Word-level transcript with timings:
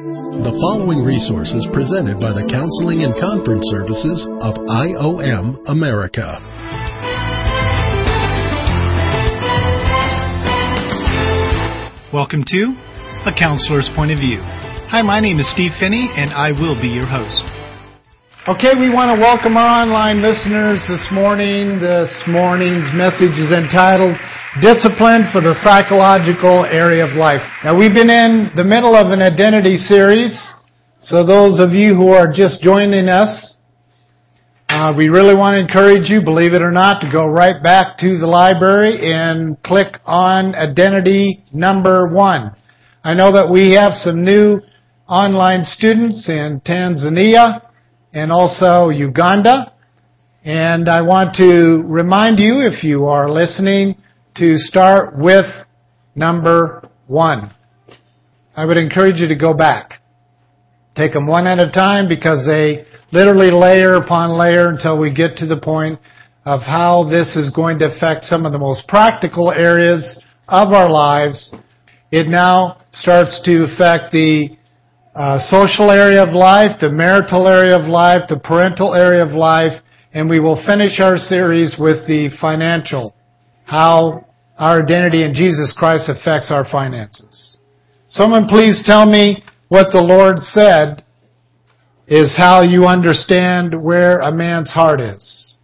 The 0.00 0.56
following 0.64 1.04
resource 1.04 1.52
is 1.52 1.68
presented 1.74 2.16
by 2.24 2.32
the 2.32 2.48
Counseling 2.48 3.04
and 3.04 3.12
Conference 3.20 3.68
Services 3.68 4.24
of 4.40 4.56
IOM 4.56 5.60
America. 5.68 6.40
Welcome 12.16 12.48
to 12.48 12.60
A 13.28 13.32
Counselor's 13.36 13.90
Point 13.94 14.12
of 14.12 14.24
View. 14.24 14.40
Hi, 14.88 15.02
my 15.02 15.20
name 15.20 15.38
is 15.38 15.52
Steve 15.52 15.72
Phinney, 15.78 16.08
and 16.16 16.32
I 16.32 16.52
will 16.52 16.80
be 16.80 16.88
your 16.88 17.04
host. 17.04 17.59
Okay, 18.50 18.74
we 18.74 18.90
want 18.90 19.14
to 19.14 19.22
welcome 19.22 19.56
our 19.56 19.86
online 19.86 20.20
listeners 20.20 20.82
this 20.88 21.06
morning. 21.12 21.78
This 21.78 22.10
morning's 22.26 22.90
message 22.90 23.38
is 23.38 23.54
entitled 23.54 24.18
Discipline 24.60 25.30
for 25.30 25.38
the 25.38 25.54
Psychological 25.54 26.66
Area 26.66 27.06
of 27.06 27.14
Life. 27.14 27.46
Now 27.62 27.78
we've 27.78 27.94
been 27.94 28.10
in 28.10 28.50
the 28.56 28.64
middle 28.64 28.96
of 28.96 29.12
an 29.12 29.22
identity 29.22 29.76
series, 29.76 30.34
so 31.00 31.24
those 31.24 31.60
of 31.60 31.70
you 31.78 31.94
who 31.94 32.08
are 32.08 32.26
just 32.26 32.60
joining 32.60 33.06
us, 33.06 33.54
uh, 34.68 34.94
we 34.96 35.06
really 35.06 35.36
want 35.36 35.54
to 35.54 35.62
encourage 35.62 36.10
you, 36.10 36.20
believe 36.20 36.52
it 36.52 36.60
or 36.60 36.72
not, 36.72 36.98
to 37.02 37.08
go 37.08 37.30
right 37.30 37.62
back 37.62 37.98
to 37.98 38.18
the 38.18 38.26
library 38.26 38.98
and 39.14 39.62
click 39.62 39.94
on 40.04 40.56
identity 40.56 41.44
number 41.52 42.10
one. 42.12 42.50
I 43.04 43.14
know 43.14 43.30
that 43.30 43.48
we 43.48 43.78
have 43.78 43.92
some 43.94 44.24
new 44.24 44.58
online 45.06 45.64
students 45.64 46.28
in 46.28 46.60
Tanzania, 46.66 47.69
and 48.12 48.32
also 48.32 48.88
Uganda. 48.88 49.72
And 50.44 50.88
I 50.88 51.02
want 51.02 51.34
to 51.36 51.82
remind 51.84 52.38
you, 52.38 52.60
if 52.60 52.82
you 52.82 53.04
are 53.06 53.30
listening, 53.30 53.96
to 54.36 54.56
start 54.56 55.18
with 55.18 55.44
number 56.14 56.88
one. 57.06 57.52
I 58.56 58.64
would 58.64 58.78
encourage 58.78 59.16
you 59.16 59.28
to 59.28 59.36
go 59.36 59.54
back. 59.54 60.00
Take 60.96 61.12
them 61.12 61.26
one 61.26 61.46
at 61.46 61.58
a 61.58 61.70
time 61.70 62.08
because 62.08 62.46
they 62.46 62.84
literally 63.12 63.50
layer 63.50 63.94
upon 63.94 64.38
layer 64.38 64.68
until 64.68 64.98
we 64.98 65.12
get 65.12 65.36
to 65.36 65.46
the 65.46 65.60
point 65.60 65.98
of 66.44 66.60
how 66.62 67.04
this 67.08 67.36
is 67.36 67.50
going 67.50 67.78
to 67.80 67.94
affect 67.94 68.24
some 68.24 68.46
of 68.46 68.52
the 68.52 68.58
most 68.58 68.88
practical 68.88 69.50
areas 69.50 70.22
of 70.48 70.72
our 70.72 70.90
lives. 70.90 71.54
It 72.10 72.28
now 72.28 72.82
starts 72.92 73.40
to 73.44 73.64
affect 73.64 74.12
the 74.12 74.56
uh, 75.14 75.38
social 75.38 75.90
area 75.90 76.22
of 76.22 76.34
life, 76.34 76.78
the 76.80 76.90
marital 76.90 77.48
area 77.48 77.76
of 77.76 77.86
life, 77.86 78.22
the 78.28 78.38
parental 78.38 78.94
area 78.94 79.24
of 79.24 79.32
life, 79.32 79.82
and 80.12 80.28
we 80.28 80.40
will 80.40 80.62
finish 80.66 81.00
our 81.00 81.16
series 81.16 81.76
with 81.78 82.06
the 82.06 82.30
financial, 82.40 83.14
how 83.64 84.26
our 84.58 84.82
identity 84.82 85.24
in 85.24 85.34
Jesus 85.34 85.74
Christ 85.76 86.08
affects 86.08 86.50
our 86.50 86.64
finances. 86.70 87.56
Someone 88.08 88.46
please 88.46 88.82
tell 88.84 89.06
me 89.06 89.42
what 89.68 89.92
the 89.92 90.00
Lord 90.00 90.38
said 90.40 91.04
is 92.06 92.36
how 92.36 92.62
you 92.62 92.86
understand 92.86 93.80
where 93.80 94.18
a 94.20 94.32
man's 94.32 94.70
heart 94.72 95.00
is. 95.00 95.56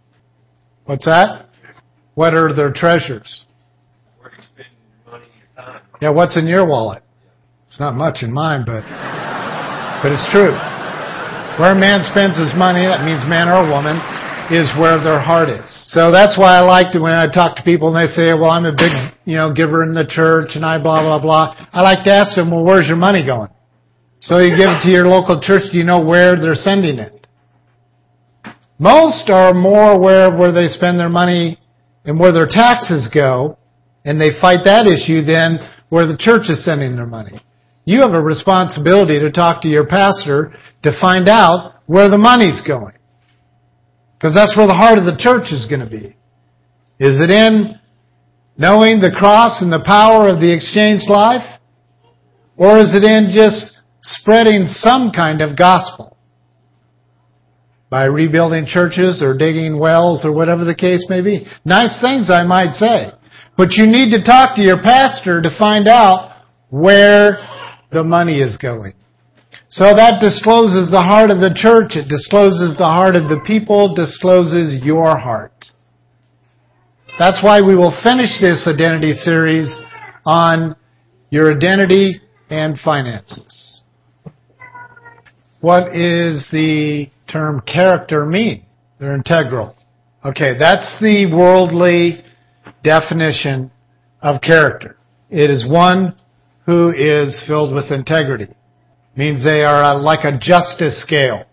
What's 0.85 1.05
that? 1.05 1.49
What 2.15 2.33
are 2.33 2.53
their 2.53 2.71
treasures? 2.71 3.45
Where 4.19 4.31
you 4.31 4.43
spend 4.43 4.69
your 5.05 5.11
money 5.11 5.25
and 5.25 5.57
your 5.57 5.65
time. 5.65 5.81
Yeah, 6.01 6.09
what's 6.11 6.37
in 6.37 6.47
your 6.47 6.65
wallet? 6.65 7.03
It's 7.67 7.79
not 7.79 7.95
much 7.95 8.23
in 8.23 8.31
mine, 8.31 8.63
but 8.65 8.83
but 10.03 10.11
it's 10.11 10.27
true. 10.29 10.53
Where 11.57 11.73
a 11.73 11.79
man 11.79 12.05
spends 12.05 12.37
his 12.37 12.53
money, 12.53 12.85
that 12.85 13.01
means 13.01 13.25
man 13.25 13.49
or 13.49 13.65
woman, 13.65 13.97
is 14.53 14.69
where 14.79 15.01
their 15.01 15.19
heart 15.19 15.49
is. 15.49 15.67
So 15.89 16.11
that's 16.11 16.37
why 16.37 16.55
I 16.55 16.61
like 16.61 16.93
to, 16.93 16.99
when 16.99 17.13
I 17.13 17.27
talk 17.27 17.57
to 17.57 17.63
people 17.63 17.89
and 17.89 17.97
they 17.97 18.07
say, 18.07 18.31
well, 18.33 18.51
I'm 18.51 18.65
a 18.65 18.71
big, 18.71 18.93
you 19.25 19.35
know, 19.35 19.51
giver 19.51 19.83
in 19.83 19.93
the 19.93 20.05
church 20.07 20.55
and 20.55 20.63
I 20.63 20.81
blah, 20.81 21.03
blah, 21.03 21.19
blah. 21.19 21.55
I 21.73 21.81
like 21.81 22.05
to 22.05 22.13
ask 22.13 22.35
them, 22.35 22.51
well, 22.51 22.63
where's 22.63 22.87
your 22.87 22.95
money 22.97 23.25
going? 23.25 23.49
So 24.21 24.39
you 24.39 24.55
give 24.55 24.69
it 24.69 24.81
to 24.85 24.91
your 24.91 25.07
local 25.07 25.41
church, 25.41 25.63
do 25.71 25.77
you 25.77 25.83
know 25.83 26.03
where 26.03 26.39
they're 26.39 26.55
sending 26.55 26.99
it? 26.99 27.27
Most 28.79 29.29
are 29.29 29.53
more 29.53 29.91
aware 29.91 30.31
of 30.31 30.39
where 30.39 30.51
they 30.51 30.67
spend 30.67 30.99
their 30.99 31.09
money 31.09 31.59
and 32.05 32.19
where 32.19 32.31
their 32.31 32.47
taxes 32.47 33.09
go, 33.13 33.57
and 34.05 34.21
they 34.21 34.29
fight 34.39 34.63
that 34.63 34.87
issue 34.87 35.25
than 35.25 35.59
where 35.89 36.07
the 36.07 36.15
church 36.17 36.49
is 36.49 36.63
sending 36.63 36.95
their 36.95 37.05
money. 37.05 37.41
You 37.87 38.01
have 38.01 38.13
a 38.13 38.21
responsibility 38.21 39.17
to 39.17 39.31
talk 39.31 39.61
to 39.61 39.69
your 39.69 39.87
pastor 39.87 40.53
to 40.83 40.91
find 40.99 41.29
out 41.29 41.75
where 41.85 42.09
the 42.09 42.17
money's 42.17 42.59
going. 42.67 42.91
Because 44.19 44.35
that's 44.35 44.57
where 44.57 44.67
the 44.67 44.75
heart 44.75 44.97
of 44.97 45.05
the 45.05 45.15
church 45.17 45.53
is 45.53 45.65
going 45.67 45.79
to 45.79 45.89
be. 45.89 46.17
Is 46.99 47.21
it 47.21 47.31
in 47.31 47.79
knowing 48.57 48.99
the 48.99 49.15
cross 49.17 49.61
and 49.61 49.71
the 49.71 49.85
power 49.85 50.27
of 50.27 50.41
the 50.41 50.53
exchange 50.53 51.03
life? 51.07 51.61
Or 52.57 52.77
is 52.77 52.93
it 52.93 53.05
in 53.05 53.31
just 53.33 53.79
spreading 54.01 54.65
some 54.65 55.11
kind 55.15 55.41
of 55.41 55.55
gospel? 55.55 56.17
By 57.89 58.07
rebuilding 58.07 58.65
churches 58.65 59.23
or 59.23 59.37
digging 59.37 59.79
wells 59.79 60.25
or 60.25 60.35
whatever 60.35 60.65
the 60.65 60.75
case 60.75 61.05
may 61.07 61.21
be. 61.21 61.47
Nice 61.63 62.01
things 62.01 62.29
I 62.29 62.43
might 62.43 62.73
say. 62.73 63.11
But 63.55 63.75
you 63.77 63.87
need 63.87 64.11
to 64.11 64.25
talk 64.25 64.57
to 64.57 64.61
your 64.61 64.81
pastor 64.83 65.41
to 65.41 65.57
find 65.57 65.87
out 65.87 66.43
where 66.69 67.39
the 67.91 68.03
money 68.03 68.39
is 68.39 68.57
going. 68.57 68.93
So 69.69 69.85
that 69.85 70.21
discloses 70.21 70.89
the 70.91 71.01
heart 71.01 71.29
of 71.29 71.39
the 71.39 71.53
church. 71.53 71.95
It 71.95 72.07
discloses 72.07 72.77
the 72.77 72.85
heart 72.85 73.15
of 73.15 73.29
the 73.29 73.41
people, 73.45 73.93
discloses 73.93 74.83
your 74.83 75.17
heart. 75.17 75.65
That's 77.19 77.43
why 77.43 77.61
we 77.61 77.75
will 77.75 77.95
finish 78.03 78.39
this 78.39 78.67
identity 78.67 79.13
series 79.13 79.79
on 80.25 80.75
your 81.29 81.55
identity 81.55 82.21
and 82.49 82.79
finances. 82.79 83.81
What 85.59 85.95
is 85.95 86.47
the 86.51 87.09
term 87.27 87.61
character 87.61 88.25
mean? 88.25 88.65
They're 88.99 89.15
integral. 89.15 89.75
Okay, 90.23 90.57
that's 90.57 90.97
the 90.99 91.31
worldly 91.33 92.23
definition 92.83 93.71
of 94.21 94.41
character. 94.41 94.97
It 95.29 95.49
is 95.49 95.67
one 95.67 96.15
who 96.67 96.91
is 96.91 97.41
filled 97.47 97.73
with 97.73 97.91
integrity. 97.91 98.53
Means 99.15 99.43
they 99.43 99.63
are 99.63 99.81
uh, 99.81 99.99
like 99.99 100.25
a 100.25 100.37
justice 100.37 101.01
scale. 101.01 101.45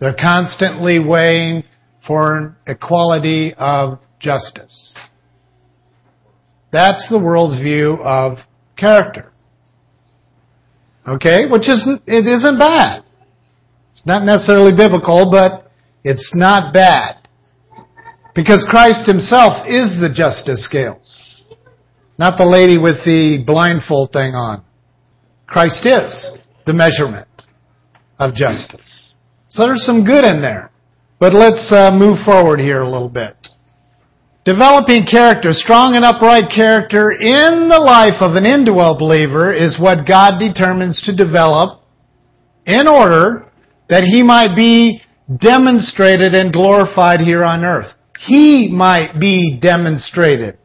They're 0.00 0.16
constantly 0.20 0.98
weighing 0.98 1.62
for 2.04 2.36
an 2.36 2.56
equality 2.66 3.54
of 3.56 4.00
justice. 4.18 4.98
That's 6.72 7.06
the 7.08 7.20
world's 7.20 7.62
view 7.62 7.98
of 8.02 8.38
character. 8.76 9.32
Okay, 11.06 11.46
which 11.48 11.68
is 11.68 11.86
it 12.06 12.26
isn't 12.26 12.58
bad. 12.58 13.04
It's 13.92 14.06
not 14.06 14.24
necessarily 14.24 14.72
biblical, 14.76 15.30
but 15.30 15.70
it's 16.02 16.32
not 16.34 16.72
bad. 16.72 17.28
Because 18.34 18.66
Christ 18.68 19.06
himself 19.06 19.68
is 19.68 20.00
the 20.00 20.12
justice 20.12 20.64
scales. 20.64 21.23
Not 22.18 22.38
the 22.38 22.46
lady 22.46 22.78
with 22.78 23.04
the 23.04 23.42
blindfold 23.44 24.12
thing 24.12 24.34
on. 24.34 24.64
Christ 25.46 25.84
is 25.84 26.38
the 26.66 26.72
measurement 26.72 27.28
of 28.18 28.34
justice. 28.34 29.14
So 29.48 29.64
there's 29.64 29.84
some 29.84 30.04
good 30.04 30.24
in 30.24 30.40
there. 30.40 30.70
But 31.18 31.34
let's 31.34 31.70
uh, 31.72 31.90
move 31.92 32.18
forward 32.24 32.60
here 32.60 32.82
a 32.82 32.88
little 32.88 33.08
bit. 33.08 33.34
Developing 34.44 35.06
character, 35.10 35.52
strong 35.52 35.96
and 35.96 36.04
upright 36.04 36.50
character 36.54 37.10
in 37.12 37.68
the 37.68 37.80
life 37.80 38.20
of 38.20 38.36
an 38.36 38.44
indwell 38.44 38.98
believer 38.98 39.52
is 39.52 39.80
what 39.80 40.06
God 40.06 40.38
determines 40.38 41.00
to 41.06 41.16
develop 41.16 41.80
in 42.66 42.86
order 42.86 43.50
that 43.88 44.04
he 44.04 44.22
might 44.22 44.54
be 44.54 45.00
demonstrated 45.40 46.34
and 46.34 46.52
glorified 46.52 47.20
here 47.20 47.42
on 47.42 47.64
earth. 47.64 47.92
He 48.26 48.70
might 48.70 49.18
be 49.18 49.58
demonstrated 49.60 50.58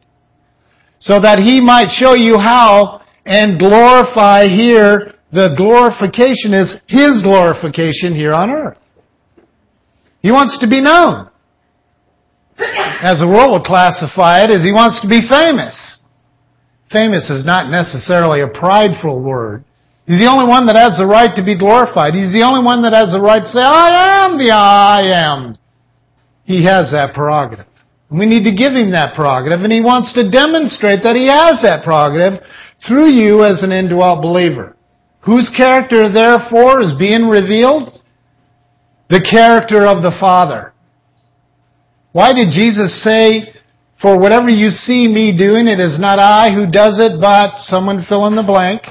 so 1.00 1.18
that 1.20 1.38
he 1.40 1.60
might 1.60 1.88
show 1.90 2.14
you 2.14 2.38
how 2.38 3.00
and 3.24 3.58
glorify 3.58 4.46
here. 4.46 5.14
The 5.32 5.54
glorification 5.56 6.52
is 6.52 6.76
his 6.86 7.22
glorification 7.22 8.14
here 8.14 8.32
on 8.32 8.50
earth. 8.50 8.78
He 10.22 10.30
wants 10.30 10.58
to 10.60 10.68
be 10.68 10.80
known. 10.80 11.30
As 12.58 13.18
the 13.18 13.26
world 13.26 13.52
will 13.52 13.64
classify 13.64 14.44
it, 14.44 14.50
as 14.50 14.62
he 14.62 14.72
wants 14.72 15.00
to 15.00 15.08
be 15.08 15.24
famous. 15.24 16.04
Famous 16.92 17.30
is 17.30 17.46
not 17.46 17.70
necessarily 17.70 18.42
a 18.42 18.48
prideful 18.48 19.22
word. 19.22 19.64
He's 20.06 20.20
the 20.20 20.28
only 20.28 20.44
one 20.44 20.66
that 20.66 20.76
has 20.76 20.98
the 20.98 21.06
right 21.06 21.30
to 21.36 21.44
be 21.44 21.56
glorified. 21.56 22.12
He's 22.12 22.34
the 22.34 22.42
only 22.44 22.64
one 22.64 22.82
that 22.82 22.92
has 22.92 23.12
the 23.12 23.20
right 23.22 23.40
to 23.40 23.46
say, 23.46 23.62
I 23.62 24.26
am 24.26 24.36
the 24.36 24.50
I 24.50 25.00
am. 25.14 25.56
He 26.44 26.64
has 26.64 26.90
that 26.90 27.14
prerogative. 27.14 27.69
We 28.10 28.26
need 28.26 28.44
to 28.44 28.54
give 28.54 28.72
him 28.72 28.90
that 28.90 29.14
prerogative, 29.14 29.60
and 29.62 29.72
he 29.72 29.80
wants 29.80 30.12
to 30.14 30.30
demonstrate 30.30 31.02
that 31.04 31.14
he 31.14 31.30
has 31.30 31.62
that 31.62 31.84
prerogative 31.84 32.42
through 32.86 33.14
you 33.14 33.44
as 33.44 33.62
an 33.62 33.70
indwelt 33.70 34.20
believer. 34.22 34.76
Whose 35.22 35.52
character, 35.56 36.10
therefore, 36.10 36.82
is 36.82 36.98
being 36.98 37.28
revealed? 37.28 38.02
The 39.10 39.22
character 39.22 39.86
of 39.86 40.02
the 40.02 40.16
Father. 40.18 40.72
Why 42.12 42.32
did 42.32 42.50
Jesus 42.50 43.02
say, 43.04 43.54
For 44.02 44.18
whatever 44.18 44.48
you 44.48 44.70
see 44.70 45.06
me 45.06 45.36
doing, 45.36 45.68
it 45.68 45.78
is 45.78 45.98
not 46.00 46.18
I 46.18 46.50
who 46.50 46.66
does 46.66 46.98
it, 46.98 47.20
but 47.20 47.60
someone 47.60 48.04
fill 48.08 48.26
in 48.26 48.34
the 48.34 48.42
blank? 48.42 48.82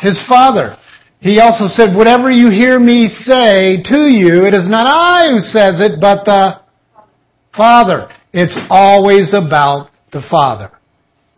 His 0.00 0.20
Father. 0.28 0.76
He 1.20 1.38
also 1.38 1.68
said, 1.68 1.96
whatever 1.96 2.32
you 2.32 2.50
hear 2.50 2.80
me 2.80 3.06
say 3.08 3.80
to 3.84 4.10
you, 4.10 4.42
it 4.44 4.54
is 4.54 4.68
not 4.68 4.88
I 4.88 5.30
who 5.30 5.38
says 5.38 5.78
it, 5.78 6.00
but 6.00 6.24
the 6.24 6.60
Father. 7.56 8.08
It's 8.32 8.58
always 8.70 9.34
about 9.34 9.90
the 10.12 10.22
Father. 10.30 10.70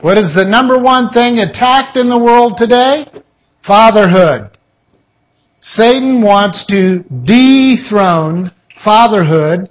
What 0.00 0.18
is 0.18 0.34
the 0.36 0.44
number 0.44 0.78
one 0.78 1.10
thing 1.10 1.38
attacked 1.38 1.96
in 1.96 2.08
the 2.08 2.18
world 2.18 2.54
today? 2.56 3.06
Fatherhood. 3.66 4.56
Satan 5.60 6.22
wants 6.22 6.66
to 6.66 7.02
dethrone 7.24 8.52
fatherhood, 8.84 9.70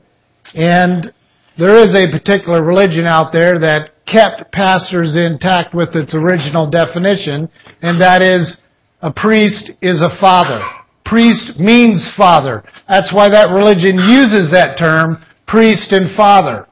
and 0.55 1.13
there 1.57 1.75
is 1.75 1.95
a 1.95 2.11
particular 2.11 2.63
religion 2.63 3.05
out 3.05 3.31
there 3.31 3.59
that 3.59 3.91
kept 4.05 4.51
pastors 4.51 5.15
intact 5.15 5.73
with 5.73 5.95
its 5.95 6.15
original 6.15 6.69
definition, 6.69 7.47
and 7.81 8.01
that 8.01 8.21
is 8.21 8.59
a 9.01 9.13
priest 9.13 9.71
is 9.81 10.01
a 10.01 10.17
father. 10.19 10.59
Priest 11.05 11.59
means 11.59 12.09
father. 12.17 12.63
That's 12.89 13.13
why 13.13 13.29
that 13.29 13.53
religion 13.53 13.95
uses 14.09 14.51
that 14.51 14.77
term, 14.79 15.23
priest 15.47 15.91
and 15.91 16.15
father. 16.17 16.67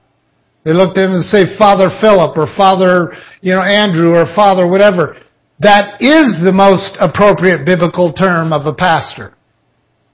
They 0.64 0.74
look 0.74 0.98
at 0.98 1.06
him 1.06 1.14
and 1.14 1.26
say 1.26 1.58
Father 1.58 1.90
Philip 2.02 2.38
or 2.38 2.48
Father, 2.56 3.14
you 3.42 3.54
know, 3.54 3.62
Andrew 3.62 4.14
or 4.14 4.26
Father 4.36 4.68
whatever. 4.68 5.18
That 5.60 6.02
is 6.02 6.38
the 6.44 6.52
most 6.52 6.98
appropriate 7.00 7.66
biblical 7.66 8.14
term 8.14 8.52
of 8.54 8.66
a 8.66 8.74
pastor. 8.74 9.36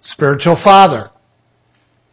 Spiritual 0.01 0.59
father. 0.63 1.09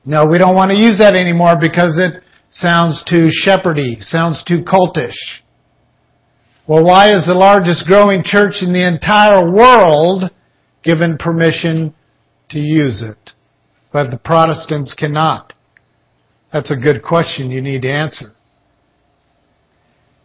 No, 0.04 0.26
we 0.26 0.38
don't 0.38 0.54
want 0.54 0.70
to 0.70 0.76
use 0.76 0.98
that 0.98 1.14
anymore 1.14 1.56
because 1.60 1.98
it 1.98 2.22
sounds 2.48 3.02
too 3.08 3.28
shepherdy, 3.44 4.00
sounds 4.00 4.44
too 4.46 4.62
cultish. 4.62 5.16
Well, 6.68 6.84
why 6.84 7.08
is 7.08 7.26
the 7.26 7.34
largest 7.34 7.86
growing 7.86 8.22
church 8.24 8.56
in 8.62 8.72
the 8.72 8.86
entire 8.86 9.50
world 9.50 10.30
given 10.82 11.18
permission 11.18 11.94
to 12.50 12.58
use 12.58 13.02
it? 13.02 13.32
But 13.92 14.10
the 14.10 14.16
Protestants 14.16 14.94
cannot. 14.94 15.53
That's 16.54 16.70
a 16.70 16.76
good 16.76 17.02
question 17.02 17.50
you 17.50 17.60
need 17.60 17.82
to 17.82 17.90
answer. 17.90 18.32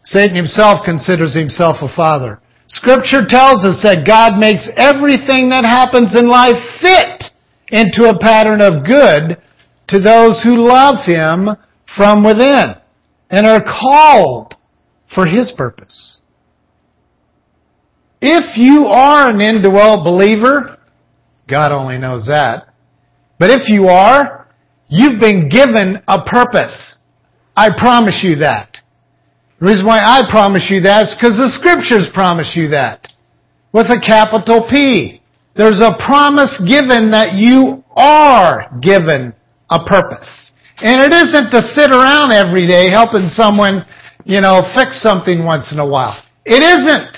Satan 0.03 0.35
himself 0.35 0.85
considers 0.85 1.35
himself 1.35 1.77
a 1.81 1.93
father. 1.93 2.39
Scripture 2.67 3.25
tells 3.27 3.65
us 3.65 3.81
that 3.81 4.05
God 4.05 4.37
makes 4.39 4.69
everything 4.77 5.49
that 5.49 5.65
happens 5.65 6.15
in 6.15 6.29
life 6.29 6.61
fit 6.79 7.23
into 7.69 8.07
a 8.07 8.19
pattern 8.19 8.61
of 8.61 8.85
good 8.85 9.41
to 9.87 9.99
those 9.99 10.43
who 10.43 10.55
love 10.55 11.03
Him 11.03 11.49
from 11.97 12.23
within 12.23 12.75
and 13.31 13.47
are 13.47 13.63
called 13.63 14.53
for 15.15 15.25
His 15.25 15.51
purpose. 15.57 16.21
If 18.21 18.55
you 18.55 18.85
are 18.85 19.31
an 19.31 19.41
indwelt 19.41 20.05
believer, 20.05 20.77
God 21.47 21.71
only 21.71 21.97
knows 21.97 22.27
that. 22.27 22.67
But 23.39 23.49
if 23.49 23.67
you 23.67 23.87
are, 23.87 24.38
you've 24.89 25.19
been 25.21 25.49
given 25.49 26.01
a 26.07 26.23
purpose. 26.23 26.97
I 27.55 27.69
promise 27.77 28.21
you 28.23 28.35
that. 28.37 28.77
The 29.59 29.67
reason 29.67 29.85
why 29.85 29.99
I 29.99 30.23
promise 30.29 30.67
you 30.69 30.81
that 30.81 31.07
is 31.07 31.15
because 31.19 31.37
the 31.37 31.51
scriptures 31.51 32.07
promise 32.13 32.53
you 32.55 32.69
that. 32.69 33.07
With 33.71 33.87
a 33.87 34.01
capital 34.05 34.67
P. 34.69 35.21
There's 35.55 35.81
a 35.81 35.97
promise 36.05 36.55
given 36.63 37.11
that 37.11 37.33
you 37.35 37.83
are 37.95 38.71
given 38.79 39.33
a 39.69 39.83
purpose. 39.83 40.51
And 40.77 41.01
it 41.01 41.11
isn't 41.11 41.51
to 41.51 41.61
sit 41.75 41.91
around 41.91 42.31
every 42.31 42.65
day 42.65 42.89
helping 42.89 43.27
someone, 43.27 43.83
you 44.23 44.39
know, 44.39 44.63
fix 44.73 45.01
something 45.01 45.43
once 45.43 45.73
in 45.73 45.79
a 45.79 45.85
while. 45.85 46.15
It 46.45 46.63
isn't. 46.63 47.17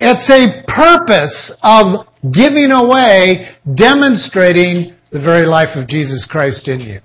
It's 0.00 0.28
a 0.28 0.66
purpose 0.66 1.56
of 1.62 2.06
giving 2.32 2.72
away, 2.72 3.54
demonstrating 3.74 4.97
the 5.10 5.20
very 5.20 5.46
life 5.46 5.76
of 5.76 5.88
Jesus 5.88 6.26
Christ 6.28 6.68
in 6.68 6.80
you. 6.80 7.00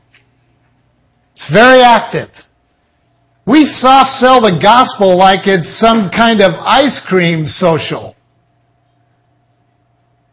It's 1.33 1.49
very 1.51 1.81
active. 1.81 2.29
We 3.45 3.65
soft 3.65 4.11
sell 4.11 4.39
the 4.39 4.59
gospel 4.61 5.17
like 5.17 5.47
it's 5.47 5.79
some 5.79 6.09
kind 6.15 6.41
of 6.41 6.51
ice 6.53 7.01
cream 7.07 7.45
social. 7.47 8.15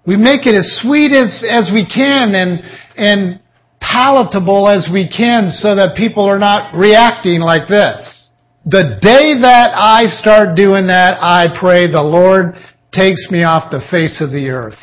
We 0.07 0.17
make 0.17 0.47
it 0.47 0.55
as 0.55 0.81
sweet 0.83 1.13
as, 1.13 1.45
as 1.49 1.71
we 1.73 1.87
can 1.87 2.35
and, 2.35 2.61
and 2.97 3.41
palatable 3.81 4.69
as 4.69 4.89
we 4.93 5.09
can 5.09 5.51
so 5.51 5.75
that 5.75 5.97
people 5.97 6.29
are 6.29 6.39
not 6.39 6.75
reacting 6.77 7.41
like 7.41 7.69
this. 7.69 8.31
The 8.67 8.99
day 9.01 9.41
that 9.41 9.73
I 9.75 10.05
start 10.07 10.57
doing 10.57 10.87
that, 10.89 11.17
I 11.21 11.49
pray 11.59 11.91
the 11.91 12.03
Lord 12.03 12.55
takes 12.93 13.29
me 13.31 13.43
off 13.43 13.71
the 13.71 13.83
face 13.91 14.21
of 14.21 14.31
the 14.31 14.51
earth. 14.51 14.79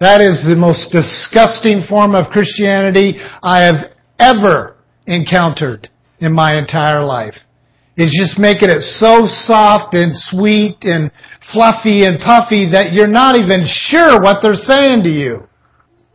That 0.00 0.22
is 0.22 0.46
the 0.46 0.54
most 0.54 0.92
disgusting 0.92 1.82
form 1.88 2.14
of 2.14 2.30
Christianity 2.30 3.18
I 3.42 3.62
have 3.62 3.90
ever 4.18 4.76
encountered 5.06 5.88
in 6.20 6.32
my 6.32 6.58
entire 6.58 7.04
life. 7.04 7.34
It's 7.96 8.14
just 8.14 8.38
making 8.38 8.70
it 8.70 8.80
so 8.80 9.26
soft 9.26 9.94
and 9.94 10.14
sweet 10.14 10.78
and 10.82 11.10
fluffy 11.52 12.06
and 12.06 12.22
puffy 12.22 12.70
that 12.70 12.92
you're 12.92 13.10
not 13.10 13.34
even 13.34 13.66
sure 13.66 14.22
what 14.22 14.38
they're 14.38 14.54
saying 14.54 15.02
to 15.02 15.10
you. 15.10 15.48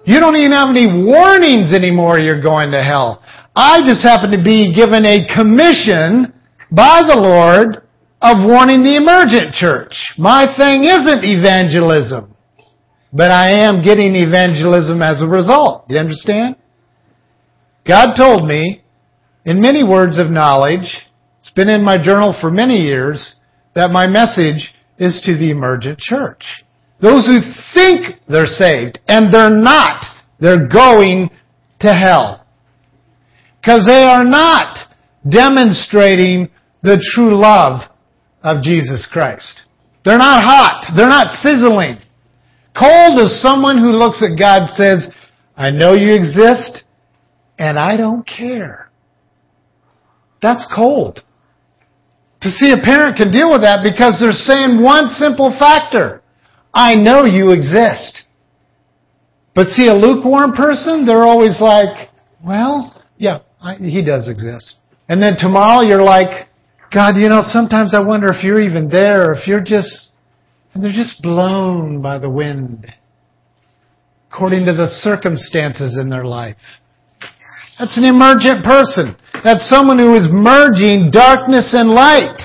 You 0.05 0.19
don't 0.19 0.35
even 0.35 0.51
have 0.51 0.71
any 0.71 0.87
warnings 0.87 1.75
anymore 1.75 2.19
you're 2.19 2.41
going 2.41 2.71
to 2.71 2.81
hell. 2.81 3.23
I 3.55 3.79
just 3.83 4.03
happen 4.03 4.31
to 4.31 4.41
be 4.41 4.73
given 4.73 5.05
a 5.05 5.27
commission 5.35 6.31
by 6.71 7.03
the 7.03 7.19
Lord 7.19 7.83
of 8.23 8.47
warning 8.47 8.83
the 8.83 8.95
emergent 8.95 9.53
church. 9.53 9.91
My 10.17 10.47
thing 10.57 10.87
isn't 10.87 11.23
evangelism, 11.23 12.32
but 13.13 13.29
I 13.29 13.63
am 13.63 13.83
getting 13.83 14.15
evangelism 14.15 15.01
as 15.01 15.21
a 15.21 15.27
result. 15.27 15.87
Do 15.87 15.93
you 15.93 15.99
understand? 15.99 16.55
God 17.87 18.15
told 18.15 18.47
me, 18.47 18.83
in 19.45 19.61
many 19.61 19.83
words 19.83 20.17
of 20.17 20.31
knowledge, 20.31 21.07
it's 21.39 21.51
been 21.51 21.69
in 21.69 21.83
my 21.83 22.01
journal 22.01 22.35
for 22.41 22.49
many 22.49 22.77
years, 22.77 23.35
that 23.75 23.91
my 23.91 24.07
message 24.07 24.73
is 24.97 25.21
to 25.25 25.37
the 25.37 25.51
emergent 25.51 25.99
church. 25.99 26.63
Those 27.01 27.27
who 27.27 27.39
think 27.73 28.19
they're 28.27 28.45
saved, 28.45 28.99
and 29.07 29.33
they're 29.33 29.49
not. 29.49 30.03
They're 30.39 30.67
going 30.67 31.29
to 31.81 31.93
hell. 31.93 32.45
Because 33.59 33.85
they 33.85 34.03
are 34.03 34.23
not 34.23 34.77
demonstrating 35.29 36.49
the 36.81 37.03
true 37.13 37.39
love 37.39 37.81
of 38.41 38.63
Jesus 38.63 39.07
Christ. 39.11 39.63
They're 40.03 40.17
not 40.17 40.43
hot. 40.43 40.93
They're 40.95 41.07
not 41.07 41.31
sizzling. 41.31 41.97
Cold 42.77 43.19
is 43.19 43.41
someone 43.41 43.77
who 43.77 43.91
looks 43.91 44.23
at 44.23 44.37
God 44.37 44.63
and 44.63 44.69
says, 44.71 45.13
I 45.55 45.69
know 45.69 45.93
you 45.93 46.15
exist, 46.15 46.83
and 47.59 47.77
I 47.77 47.97
don't 47.97 48.27
care. 48.27 48.89
That's 50.41 50.65
cold. 50.75 51.23
To 52.41 52.49
see 52.49 52.71
a 52.71 52.77
parent 52.77 53.17
can 53.17 53.31
deal 53.31 53.51
with 53.51 53.61
that 53.61 53.83
because 53.83 54.19
they're 54.19 54.33
saying 54.33 54.81
one 54.83 55.07
simple 55.09 55.55
factor. 55.57 56.21
I 56.73 56.95
know 56.95 57.23
you 57.25 57.51
exist. 57.51 58.23
But 59.55 59.67
see, 59.67 59.87
a 59.87 59.93
lukewarm 59.93 60.53
person, 60.53 61.05
they're 61.05 61.23
always 61.23 61.61
like, 61.61 62.09
well, 62.43 63.01
yeah, 63.17 63.39
I, 63.61 63.75
he 63.75 64.03
does 64.03 64.27
exist. 64.27 64.75
And 65.07 65.21
then 65.21 65.35
tomorrow 65.37 65.81
you're 65.83 66.01
like, 66.01 66.49
God, 66.93 67.15
you 67.17 67.29
know, 67.29 67.41
sometimes 67.43 67.93
I 67.93 67.99
wonder 68.05 68.27
if 68.33 68.43
you're 68.43 68.61
even 68.61 68.89
there, 68.89 69.33
if 69.33 69.47
you're 69.47 69.63
just, 69.63 70.12
and 70.73 70.83
they're 70.83 70.91
just 70.91 71.21
blown 71.21 72.01
by 72.01 72.17
the 72.17 72.29
wind, 72.29 72.87
according 74.31 74.65
to 74.65 74.73
the 74.73 74.87
circumstances 74.87 75.97
in 75.97 76.09
their 76.09 76.25
life. 76.25 76.57
That's 77.79 77.97
an 77.97 78.05
emergent 78.05 78.63
person. 78.63 79.15
That's 79.43 79.67
someone 79.67 79.99
who 79.99 80.15
is 80.15 80.27
merging 80.31 81.11
darkness 81.11 81.73
and 81.73 81.89
light. 81.89 82.39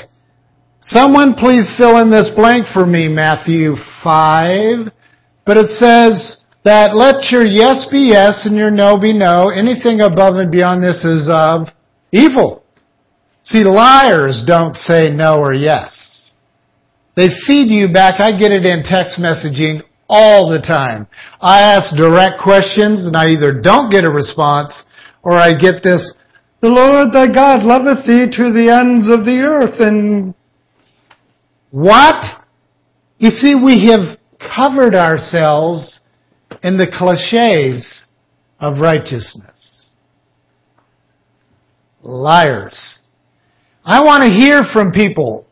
Someone 0.80 1.34
please 1.34 1.72
fill 1.76 1.98
in 1.98 2.10
this 2.10 2.30
blank 2.34 2.66
for 2.72 2.86
me, 2.86 3.08
Matthew 3.08 3.74
5. 4.02 4.90
But 5.44 5.56
it 5.56 5.70
says 5.70 6.44
that 6.64 6.96
let 6.96 7.30
your 7.30 7.44
yes 7.44 7.86
be 7.90 8.10
yes 8.12 8.46
and 8.46 8.56
your 8.56 8.70
no 8.70 8.98
be 8.98 9.12
no. 9.12 9.50
Anything 9.50 10.00
above 10.00 10.36
and 10.36 10.50
beyond 10.50 10.82
this 10.82 11.04
is 11.04 11.28
of 11.30 11.68
evil. 12.10 12.64
See, 13.44 13.64
liars 13.64 14.44
don't 14.46 14.74
say 14.74 15.10
no 15.10 15.40
or 15.40 15.54
yes. 15.54 16.07
They 17.18 17.30
feed 17.48 17.66
you 17.68 17.92
back. 17.92 18.20
I 18.20 18.30
get 18.30 18.52
it 18.52 18.64
in 18.64 18.84
text 18.84 19.18
messaging 19.18 19.82
all 20.08 20.48
the 20.48 20.60
time. 20.60 21.08
I 21.40 21.62
ask 21.62 21.96
direct 21.96 22.40
questions 22.40 23.06
and 23.06 23.16
I 23.16 23.30
either 23.30 23.60
don't 23.60 23.90
get 23.90 24.04
a 24.04 24.10
response 24.10 24.84
or 25.24 25.32
I 25.32 25.52
get 25.52 25.82
this, 25.82 26.14
the 26.60 26.68
Lord 26.68 27.12
thy 27.12 27.26
God 27.26 27.64
loveth 27.64 28.06
thee 28.06 28.26
to 28.30 28.52
the 28.52 28.70
ends 28.72 29.10
of 29.10 29.24
the 29.24 29.40
earth 29.40 29.80
and 29.80 30.32
what? 31.72 32.44
You 33.18 33.30
see, 33.30 33.56
we 33.56 33.88
have 33.90 34.16
covered 34.38 34.94
ourselves 34.94 36.02
in 36.62 36.76
the 36.76 36.86
cliches 36.86 38.06
of 38.60 38.78
righteousness. 38.78 39.90
Liars. 42.00 43.00
I 43.84 44.04
want 44.04 44.22
to 44.22 44.30
hear 44.30 44.62
from 44.72 44.92
people. 44.92 45.47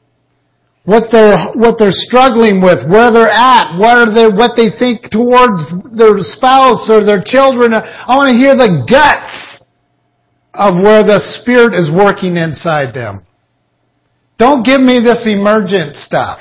What 0.87 1.11
they're, 1.11 1.51
what 1.59 1.77
they're 1.79 1.91
struggling 1.91 2.63
with, 2.63 2.87
where 2.87 3.11
they're 3.11 3.29
at, 3.29 3.75
what 3.77 4.15
they, 4.15 4.31
what 4.31 4.55
they 4.55 4.71
think 4.79 5.11
towards 5.11 5.59
their 5.91 6.15
spouse 6.23 6.87
or 6.89 7.03
their 7.03 7.21
children. 7.21 7.75
I 7.75 8.15
want 8.15 8.31
to 8.31 8.39
hear 8.39 8.55
the 8.55 8.87
guts 8.87 9.63
of 10.55 10.79
where 10.79 11.03
the 11.03 11.19
Spirit 11.43 11.75
is 11.75 11.91
working 11.91 12.39
inside 12.39 12.95
them. 12.95 13.27
Don't 14.39 14.65
give 14.65 14.81
me 14.81 15.03
this 15.03 15.27
emergent 15.27 15.97
stuff. 15.97 16.39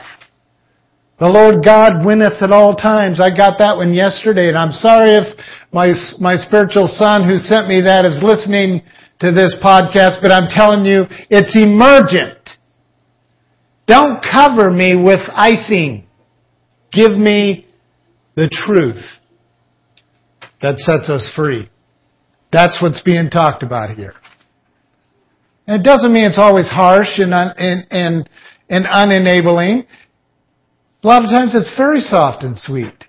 The 1.18 1.28
Lord 1.28 1.66
God 1.66 2.06
winneth 2.06 2.44
at 2.44 2.52
all 2.52 2.76
times. 2.76 3.20
I 3.20 3.36
got 3.36 3.58
that 3.60 3.78
one 3.78 3.94
yesterday, 3.94 4.50
and 4.50 4.58
I'm 4.58 4.72
sorry 4.72 5.16
if 5.16 5.40
my, 5.74 5.90
my 6.20 6.36
spiritual 6.36 6.88
son 6.88 7.28
who 7.28 7.38
sent 7.38 7.68
me 7.68 7.82
that 7.82 8.06
is 8.06 8.22
listening 8.22 8.84
to 9.22 9.32
this 9.32 9.56
podcast, 9.64 10.22
but 10.22 10.32
I'm 10.32 10.52
telling 10.52 10.86
you, 10.86 11.06
it's 11.32 11.56
emergent. 11.56 12.35
Don't 13.88 14.24
cover 14.24 14.72
me 14.72 14.96
with 14.96 15.20
icing. 15.32 16.08
Give 16.92 17.12
me 17.12 17.68
the 18.36 18.50
truth 18.50 19.04
that 20.62 20.78
sets 20.80 21.10
us 21.10 21.32
free. 21.36 21.70
That's 22.52 22.82
what's 22.82 23.02
being 23.02 23.30
talked 23.30 23.64
about 23.64 23.96
here. 23.96 24.14
And 25.68 25.82
it 25.82 25.84
doesn't 25.84 26.14
mean 26.14 26.26
it's 26.26 26.40
always 26.40 26.70
harsh 26.70 27.18
and, 27.18 27.34
un, 27.34 27.54
and, 27.58 27.88
and, 27.92 28.30
and 28.70 28.86
unenabling. 28.86 29.86
A 31.04 31.08
lot 31.08 31.24
of 31.24 31.30
times 31.30 31.54
it's 31.54 31.72
very 31.78 32.00
soft 32.00 32.44
and 32.44 32.58
sweet, 32.58 33.06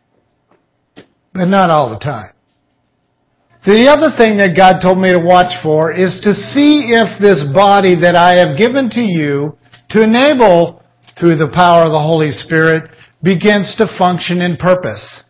but 1.32 1.46
not 1.46 1.70
all 1.70 1.90
the 1.90 1.98
time. 1.98 2.32
The 3.64 3.88
other 3.88 4.16
thing 4.16 4.38
that 4.38 4.56
God 4.56 4.80
told 4.80 4.98
me 4.98 5.10
to 5.10 5.18
watch 5.18 5.52
for 5.62 5.92
is 5.92 6.20
to 6.22 6.34
see 6.34 6.92
if 6.92 7.20
this 7.20 7.42
body 7.52 7.96
that 8.00 8.14
I 8.14 8.36
have 8.36 8.56
given 8.56 8.90
to 8.90 9.00
you 9.00 9.58
to 9.90 10.02
enable 10.02 10.82
through 11.18 11.36
the 11.36 11.52
power 11.54 11.84
of 11.84 11.92
the 11.92 12.00
Holy 12.00 12.30
Spirit 12.30 12.90
begins 13.22 13.74
to 13.78 13.86
function 13.98 14.40
in 14.40 14.56
purpose. 14.56 15.24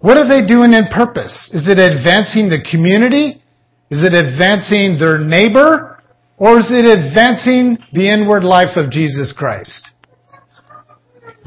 What 0.00 0.18
are 0.18 0.28
they 0.28 0.46
doing 0.46 0.72
in 0.72 0.86
purpose? 0.86 1.50
Is 1.52 1.68
it 1.68 1.78
advancing 1.78 2.48
the 2.48 2.64
community? 2.70 3.42
Is 3.90 4.04
it 4.04 4.14
advancing 4.14 4.96
their 4.98 5.18
neighbor? 5.18 6.02
Or 6.36 6.60
is 6.60 6.70
it 6.70 6.84
advancing 6.84 7.78
the 7.92 8.08
inward 8.08 8.44
life 8.44 8.76
of 8.76 8.90
Jesus 8.90 9.34
Christ? 9.36 9.90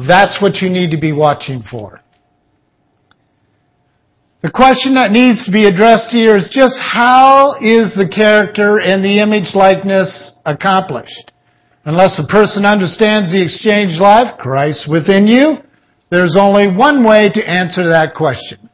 That's 0.07 0.41
what 0.41 0.61
you 0.61 0.69
need 0.69 0.91
to 0.91 0.99
be 0.99 1.13
watching 1.13 1.63
for. 1.69 2.01
The 4.41 4.51
question 4.51 4.95
that 4.95 5.11
needs 5.11 5.45
to 5.45 5.51
be 5.51 5.65
addressed 5.67 6.09
here 6.09 6.35
is 6.35 6.49
just 6.51 6.75
how 6.81 7.53
is 7.61 7.93
the 7.93 8.09
character 8.09 8.79
and 8.79 9.05
the 9.05 9.19
image 9.21 9.53
likeness 9.53 10.39
accomplished? 10.45 11.31
Unless 11.85 12.19
a 12.19 12.31
person 12.31 12.65
understands 12.65 13.31
the 13.31 13.41
exchange 13.43 13.99
life, 13.99 14.37
Christ 14.37 14.87
within 14.89 15.25
you, 15.25 15.57
there's 16.11 16.37
only 16.37 16.67
one 16.67 17.03
way 17.03 17.29
to 17.33 17.49
answer 17.49 17.89
that 17.89 18.13
question. 18.15 18.69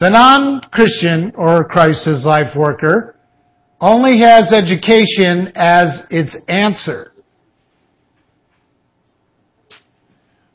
The 0.00 0.10
non-Christian 0.10 1.32
or 1.36 1.64
Christ's 1.64 2.26
life 2.26 2.54
worker 2.54 3.16
only 3.80 4.20
has 4.20 4.52
education 4.52 5.52
as 5.54 6.02
its 6.10 6.36
answer. 6.48 7.12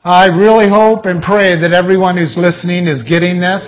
I 0.04 0.28
really 0.28 0.70
hope 0.70 1.06
and 1.06 1.24
pray 1.24 1.60
that 1.62 1.74
everyone 1.74 2.18
who's 2.18 2.36
listening 2.38 2.88
is 2.88 3.04
getting 3.04 3.40
this. 3.40 3.62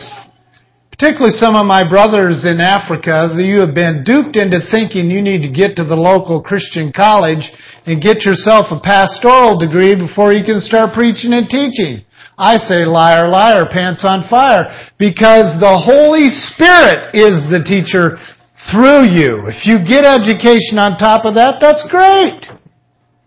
Particularly 1.04 1.36
some 1.36 1.60
of 1.60 1.68
my 1.68 1.84
brothers 1.84 2.48
in 2.48 2.64
Africa, 2.64 3.36
you 3.36 3.60
have 3.60 3.76
been 3.76 4.08
duped 4.08 4.40
into 4.40 4.64
thinking 4.72 5.12
you 5.12 5.20
need 5.20 5.44
to 5.44 5.52
get 5.52 5.76
to 5.76 5.84
the 5.84 6.00
local 6.00 6.40
Christian 6.40 6.96
college 6.96 7.44
and 7.84 8.00
get 8.00 8.24
yourself 8.24 8.72
a 8.72 8.80
pastoral 8.80 9.60
degree 9.60 10.00
before 10.00 10.32
you 10.32 10.48
can 10.48 10.64
start 10.64 10.96
preaching 10.96 11.36
and 11.36 11.52
teaching. 11.52 12.08
I 12.40 12.56
say 12.56 12.88
liar, 12.88 13.28
liar, 13.28 13.68
pants 13.68 14.08
on 14.08 14.24
fire, 14.32 14.72
because 14.96 15.52
the 15.60 15.76
Holy 15.76 16.32
Spirit 16.32 17.12
is 17.12 17.52
the 17.52 17.60
teacher 17.68 18.16
through 18.72 19.04
you. 19.12 19.52
If 19.52 19.68
you 19.68 19.84
get 19.84 20.08
education 20.08 20.80
on 20.80 20.96
top 20.96 21.28
of 21.28 21.36
that, 21.36 21.60
that's 21.60 21.84
great. 21.92 22.48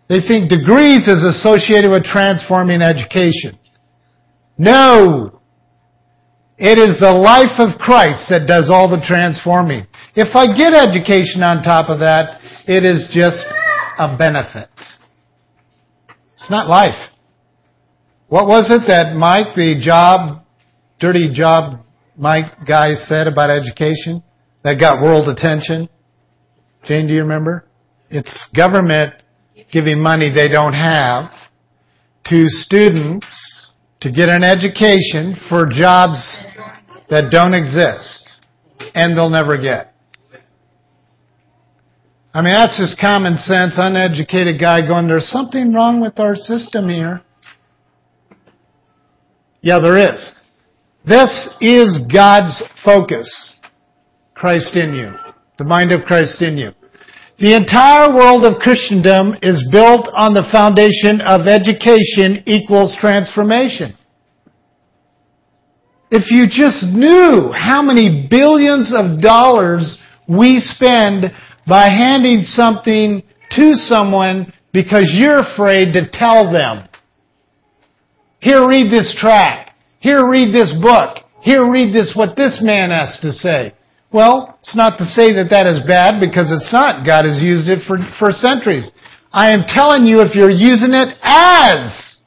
They 0.09 0.25
think 0.25 0.49
degrees 0.49 1.13
is 1.13 1.29
associated 1.29 1.93
with 1.93 2.09
transforming 2.09 2.81
education. 2.81 3.61
No! 4.57 5.36
It 6.59 6.79
is 6.79 6.99
the 7.01 7.13
life 7.13 7.61
of 7.61 7.79
Christ 7.79 8.31
that 8.31 8.49
does 8.49 8.71
all 8.73 8.89
the 8.89 9.05
transforming. 9.05 9.87
If 10.15 10.35
I 10.35 10.57
get 10.57 10.73
education 10.73 11.43
on 11.43 11.63
top 11.63 11.91
of 11.91 12.01
that, 12.01 12.41
it 12.67 12.83
is 12.83 13.09
just 13.13 13.45
a 13.99 14.17
benefit. 14.17 14.71
It's 16.35 16.51
not 16.51 16.69
life. 16.69 17.13
What 18.29 18.47
was 18.47 18.71
it 18.71 18.89
that 18.89 19.15
Mike, 19.15 19.55
the 19.55 19.79
job, 19.79 20.45
dirty 20.99 21.31
job 21.33 21.85
Mike 22.17 22.67
guy 22.67 22.95
said 22.95 23.27
about 23.27 23.51
education 23.51 24.23
that 24.65 24.81
got 24.81 25.03
world 25.03 25.29
attention? 25.29 25.91
Jane, 26.85 27.07
do 27.07 27.13
you 27.13 27.21
remember? 27.21 27.67
It's 28.09 28.49
government 28.57 29.13
giving 29.71 30.01
money 30.01 30.33
they 30.35 30.49
don't 30.49 30.73
have 30.73 31.31
to 32.27 32.45
students 32.49 33.56
to 34.01 34.13
get 34.13 34.29
an 34.29 34.45
education 34.45 35.35
for 35.49 35.69
jobs 35.71 36.47
that 37.09 37.31
don't 37.31 37.55
exist 37.55 38.43
and 38.95 39.17
they'll 39.17 39.31
never 39.31 39.57
get. 39.57 39.95
I 42.35 42.43
mean, 42.43 42.53
that's 42.53 42.79
just 42.79 43.01
common 43.01 43.39
sense, 43.39 43.77
uneducated 43.79 44.61
guy 44.61 44.87
going, 44.87 45.07
there's 45.07 45.29
something 45.29 45.73
wrong 45.73 46.03
with 46.03 46.19
our 46.19 46.35
system 46.35 46.89
here. 46.89 47.23
Yeah, 49.63 49.81
there 49.81 49.97
is. 49.97 50.33
This 51.07 51.49
is 51.61 52.07
God's 52.13 52.63
focus. 52.85 53.59
Christ 54.35 54.77
in 54.77 54.95
you. 54.95 55.13
The 55.57 55.65
mind 55.65 55.93
of 55.93 56.05
Christ 56.05 56.43
in 56.43 56.59
you. 56.59 56.73
The 57.39 57.55
entire 57.55 58.15
world 58.15 58.47
of 58.47 58.61
Christendom 58.61 59.37
is 59.43 59.69
built 59.71 60.09
on 60.15 60.33
the 60.33 60.49
foundation 60.51 61.21
of 61.21 61.47
education 61.47 62.43
equals 62.47 62.97
transformation. 62.99 63.95
If 66.11 66.31
you 66.31 66.47
just 66.47 66.87
knew 66.95 67.53
how 67.53 67.83
many 67.83 68.27
billions 68.31 68.95
of 68.95 69.21
dollars 69.21 69.99
we 70.27 70.61
spend 70.61 71.27
by 71.69 71.89
handing 71.89 72.41
something 72.43 73.23
to 73.51 73.75
someone 73.75 74.53
because 74.73 75.13
you're 75.13 75.41
afraid 75.41 75.93
to 75.93 76.09
tell 76.11 76.51
them. 76.51 76.89
Here, 78.41 78.67
read 78.67 78.91
this 78.91 79.15
track. 79.19 79.75
Here, 79.99 80.27
read 80.27 80.55
this 80.55 80.73
book. 80.81 81.19
Here, 81.43 81.71
read 81.71 81.95
this, 81.95 82.15
what 82.17 82.37
this 82.37 82.61
man 82.63 82.91
has 82.91 83.19
to 83.21 83.31
say. 83.31 83.73
Well, 84.17 84.57
it's 84.63 84.75
not 84.75 84.97
to 84.97 85.05
say 85.05 85.35
that 85.35 85.51
that 85.51 85.67
is 85.67 85.85
bad 85.87 86.21
because 86.21 86.49
it's 86.51 86.73
not. 86.73 87.05
God 87.05 87.27
has 87.27 87.37
used 87.43 87.69
it 87.69 87.85
for, 87.87 87.99
for 88.19 88.33
centuries. 88.33 88.91
I 89.31 89.53
am 89.53 89.69
telling 89.69 90.07
you 90.07 90.23
if 90.23 90.35
you're 90.35 90.49
using 90.49 90.97
it 90.97 91.13
as 91.21 92.23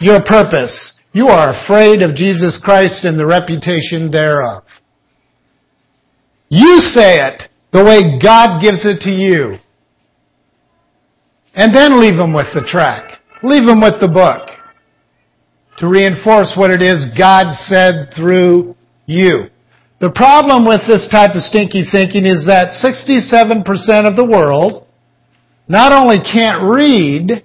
your 0.00 0.18
purpose, 0.24 0.74
you 1.12 1.28
are 1.28 1.54
afraid 1.54 2.02
of 2.02 2.16
Jesus 2.16 2.60
Christ 2.60 3.04
and 3.04 3.16
the 3.16 3.24
reputation 3.24 4.10
thereof. 4.10 4.64
You 6.48 6.78
say 6.80 7.22
it 7.22 7.44
the 7.70 7.84
way 7.84 8.18
God 8.20 8.60
gives 8.60 8.84
it 8.84 8.98
to 9.02 9.10
you. 9.10 9.58
And 11.54 11.72
then 11.72 12.00
leave 12.00 12.18
them 12.18 12.34
with 12.34 12.50
the 12.52 12.66
track. 12.68 13.20
Leave 13.44 13.64
them 13.64 13.80
with 13.80 14.00
the 14.00 14.08
book 14.08 14.48
to 15.78 15.86
reinforce 15.86 16.54
what 16.58 16.72
it 16.72 16.82
is 16.82 17.14
God 17.16 17.54
said 17.54 18.10
through 18.16 18.74
you. 19.06 19.53
The 20.04 20.12
problem 20.12 20.68
with 20.68 20.84
this 20.86 21.08
type 21.08 21.32
of 21.34 21.40
stinky 21.40 21.88
thinking 21.90 22.26
is 22.26 22.44
that 22.44 22.76
67% 22.76 23.64
of 24.04 24.16
the 24.20 24.28
world 24.28 24.86
not 25.66 25.94
only 25.94 26.18
can't 26.20 26.60
read, 26.68 27.42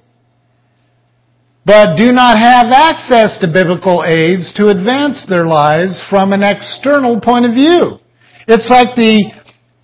but 1.64 1.96
do 1.96 2.12
not 2.12 2.38
have 2.38 2.68
access 2.76 3.40
to 3.40 3.48
biblical 3.48 4.04
aids 4.06 4.52
to 4.58 4.76
advance 4.76 5.26
their 5.30 5.46
lives 5.46 6.04
from 6.10 6.34
an 6.34 6.44
external 6.44 7.22
point 7.22 7.46
of 7.46 7.56
view. 7.56 8.04
It's 8.46 8.70
like 8.70 8.92
the 8.98 9.32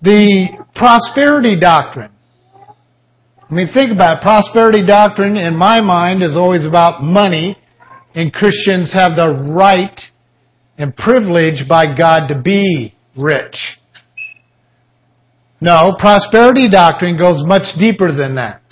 the 0.02 0.60
prosperity 0.74 1.58
doctrine. 1.58 2.12
I 3.48 3.54
mean, 3.54 3.72
think 3.72 3.90
about 3.90 4.18
it. 4.18 4.22
Prosperity 4.22 4.84
doctrine, 4.84 5.38
in 5.38 5.56
my 5.56 5.80
mind, 5.80 6.22
is 6.22 6.36
always 6.36 6.66
about 6.66 7.02
money, 7.02 7.56
and 8.14 8.30
Christians 8.34 8.92
have 8.92 9.16
the 9.16 9.32
right 9.56 9.98
and 10.78 10.94
privilege 10.94 11.68
by 11.68 11.96
God 11.96 12.28
to 12.28 12.40
be 12.40 12.94
rich. 13.16 13.56
No, 15.60 15.96
prosperity 15.98 16.68
doctrine 16.68 17.18
goes 17.18 17.42
much 17.46 17.64
deeper 17.78 18.12
than 18.12 18.34
that. 18.34 18.62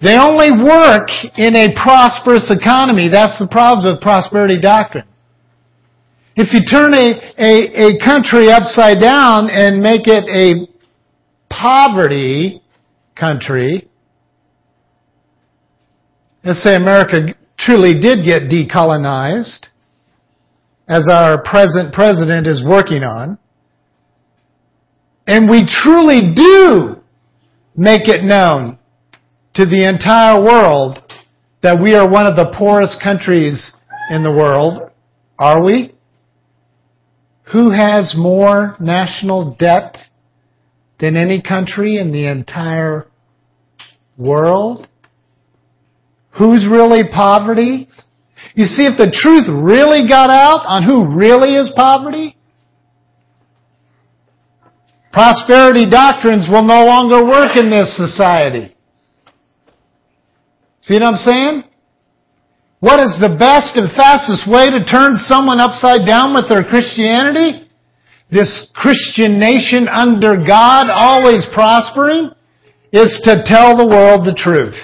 They 0.00 0.16
only 0.16 0.52
work 0.52 1.08
in 1.36 1.56
a 1.56 1.74
prosperous 1.74 2.54
economy. 2.54 3.08
That's 3.10 3.38
the 3.38 3.48
problem 3.50 3.92
with 3.92 4.00
prosperity 4.00 4.60
doctrine. 4.60 5.04
If 6.36 6.52
you 6.52 6.60
turn 6.70 6.94
a, 6.94 7.18
a, 7.36 7.94
a 7.94 7.98
country 7.98 8.48
upside 8.48 9.00
down 9.02 9.50
and 9.50 9.82
make 9.82 10.06
it 10.06 10.24
a 10.30 10.68
poverty 11.52 12.62
country, 13.16 13.88
let's 16.44 16.62
say 16.62 16.76
America 16.76 17.34
truly 17.58 17.94
did 17.94 18.24
get 18.24 18.42
decolonized, 18.48 19.66
as 20.88 21.06
our 21.10 21.42
present 21.42 21.92
president 21.92 22.46
is 22.46 22.64
working 22.64 23.02
on, 23.02 23.38
and 25.26 25.50
we 25.50 25.68
truly 25.68 26.34
do 26.34 26.96
make 27.76 28.08
it 28.08 28.24
known 28.24 28.78
to 29.54 29.66
the 29.66 29.86
entire 29.86 30.42
world 30.42 30.98
that 31.62 31.80
we 31.82 31.94
are 31.94 32.08
one 32.08 32.26
of 32.26 32.36
the 32.36 32.54
poorest 32.56 33.02
countries 33.02 33.72
in 34.10 34.22
the 34.22 34.30
world, 34.30 34.90
are 35.38 35.62
we? 35.62 35.94
Who 37.52 37.70
has 37.70 38.14
more 38.16 38.76
national 38.80 39.56
debt 39.58 39.96
than 41.00 41.16
any 41.16 41.42
country 41.42 41.96
in 41.96 42.12
the 42.12 42.26
entire 42.26 43.06
world? 44.16 44.86
Who's 46.38 46.66
really 46.70 47.02
poverty? 47.12 47.88
You 48.54 48.66
see, 48.66 48.84
if 48.84 48.98
the 48.98 49.10
truth 49.10 49.44
really 49.48 50.08
got 50.08 50.30
out 50.30 50.64
on 50.66 50.82
who 50.82 51.16
really 51.16 51.54
is 51.54 51.70
poverty, 51.76 52.36
prosperity 55.12 55.88
doctrines 55.88 56.48
will 56.50 56.62
no 56.64 56.84
longer 56.84 57.24
work 57.24 57.56
in 57.56 57.70
this 57.70 57.96
society. 57.96 58.74
See 60.80 60.94
what 60.94 61.04
I'm 61.04 61.16
saying? 61.16 61.64
What 62.80 63.00
is 63.00 63.18
the 63.20 63.36
best 63.38 63.76
and 63.76 63.90
fastest 63.92 64.46
way 64.46 64.70
to 64.70 64.84
turn 64.84 65.18
someone 65.18 65.60
upside 65.60 66.06
down 66.06 66.34
with 66.34 66.48
their 66.48 66.62
Christianity? 66.62 67.68
This 68.30 68.70
Christian 68.74 69.40
nation 69.40 69.88
under 69.88 70.36
God 70.46 70.86
always 70.90 71.46
prospering 71.52 72.30
is 72.92 73.20
to 73.24 73.42
tell 73.44 73.76
the 73.76 73.86
world 73.86 74.24
the 74.24 74.36
truth. 74.36 74.76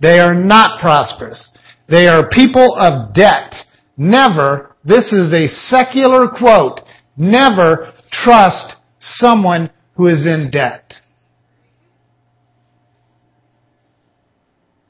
They 0.00 0.20
are 0.20 0.34
not 0.34 0.80
prosperous. 0.80 1.53
They 1.88 2.06
are 2.08 2.28
people 2.28 2.76
of 2.78 3.14
debt. 3.14 3.54
Never, 3.96 4.74
this 4.84 5.12
is 5.12 5.32
a 5.32 5.48
secular 5.48 6.28
quote, 6.28 6.80
never 7.16 7.92
trust 8.10 8.76
someone 8.98 9.70
who 9.96 10.08
is 10.08 10.26
in 10.26 10.50
debt. 10.50 10.94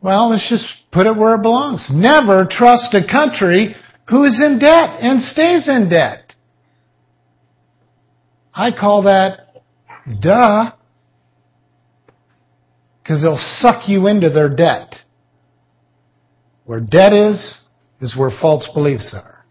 Well, 0.01 0.31
let's 0.31 0.49
just 0.49 0.67
put 0.93 1.07
it 1.07 1.17
where 1.17 1.37
it 1.37 1.43
belongs. 1.43 1.89
Never 1.91 2.47
trust 2.51 2.95
a 2.95 3.11
country 3.11 3.75
who 4.09 4.25
is 4.25 4.39
in 4.39 4.59
debt 4.59 4.99
and 5.01 5.23
stays 5.23 5.67
in 5.67 5.89
debt. 5.89 6.35
I 8.53 8.71
call 8.71 9.05
that 9.05 9.63
duh. 10.21 10.73
Because 13.03 13.23
they'll 13.23 13.39
suck 13.39 13.89
you 13.89 14.07
into 14.07 14.31
their 14.31 14.55
debt. 14.55 14.95
Where 16.64 16.80
debt 16.80 17.12
is, 17.12 17.61
is 18.00 18.16
where 18.16 18.30
false 18.30 18.68
beliefs 18.75 19.14
are. 19.14 19.44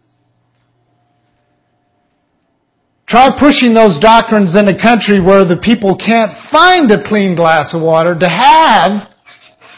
Try 3.08 3.30
pushing 3.40 3.76
those 3.76 4.00
doctrines 4.00 4.58
in 4.58 4.68
a 4.68 4.82
country 4.82 5.22
where 5.22 5.46
the 5.46 5.60
people 5.62 5.96
can't 5.96 6.32
find 6.52 6.90
a 6.92 7.08
clean 7.08 7.36
glass 7.36 7.74
of 7.74 7.82
water 7.84 8.18
to 8.18 8.28
have 8.28 9.10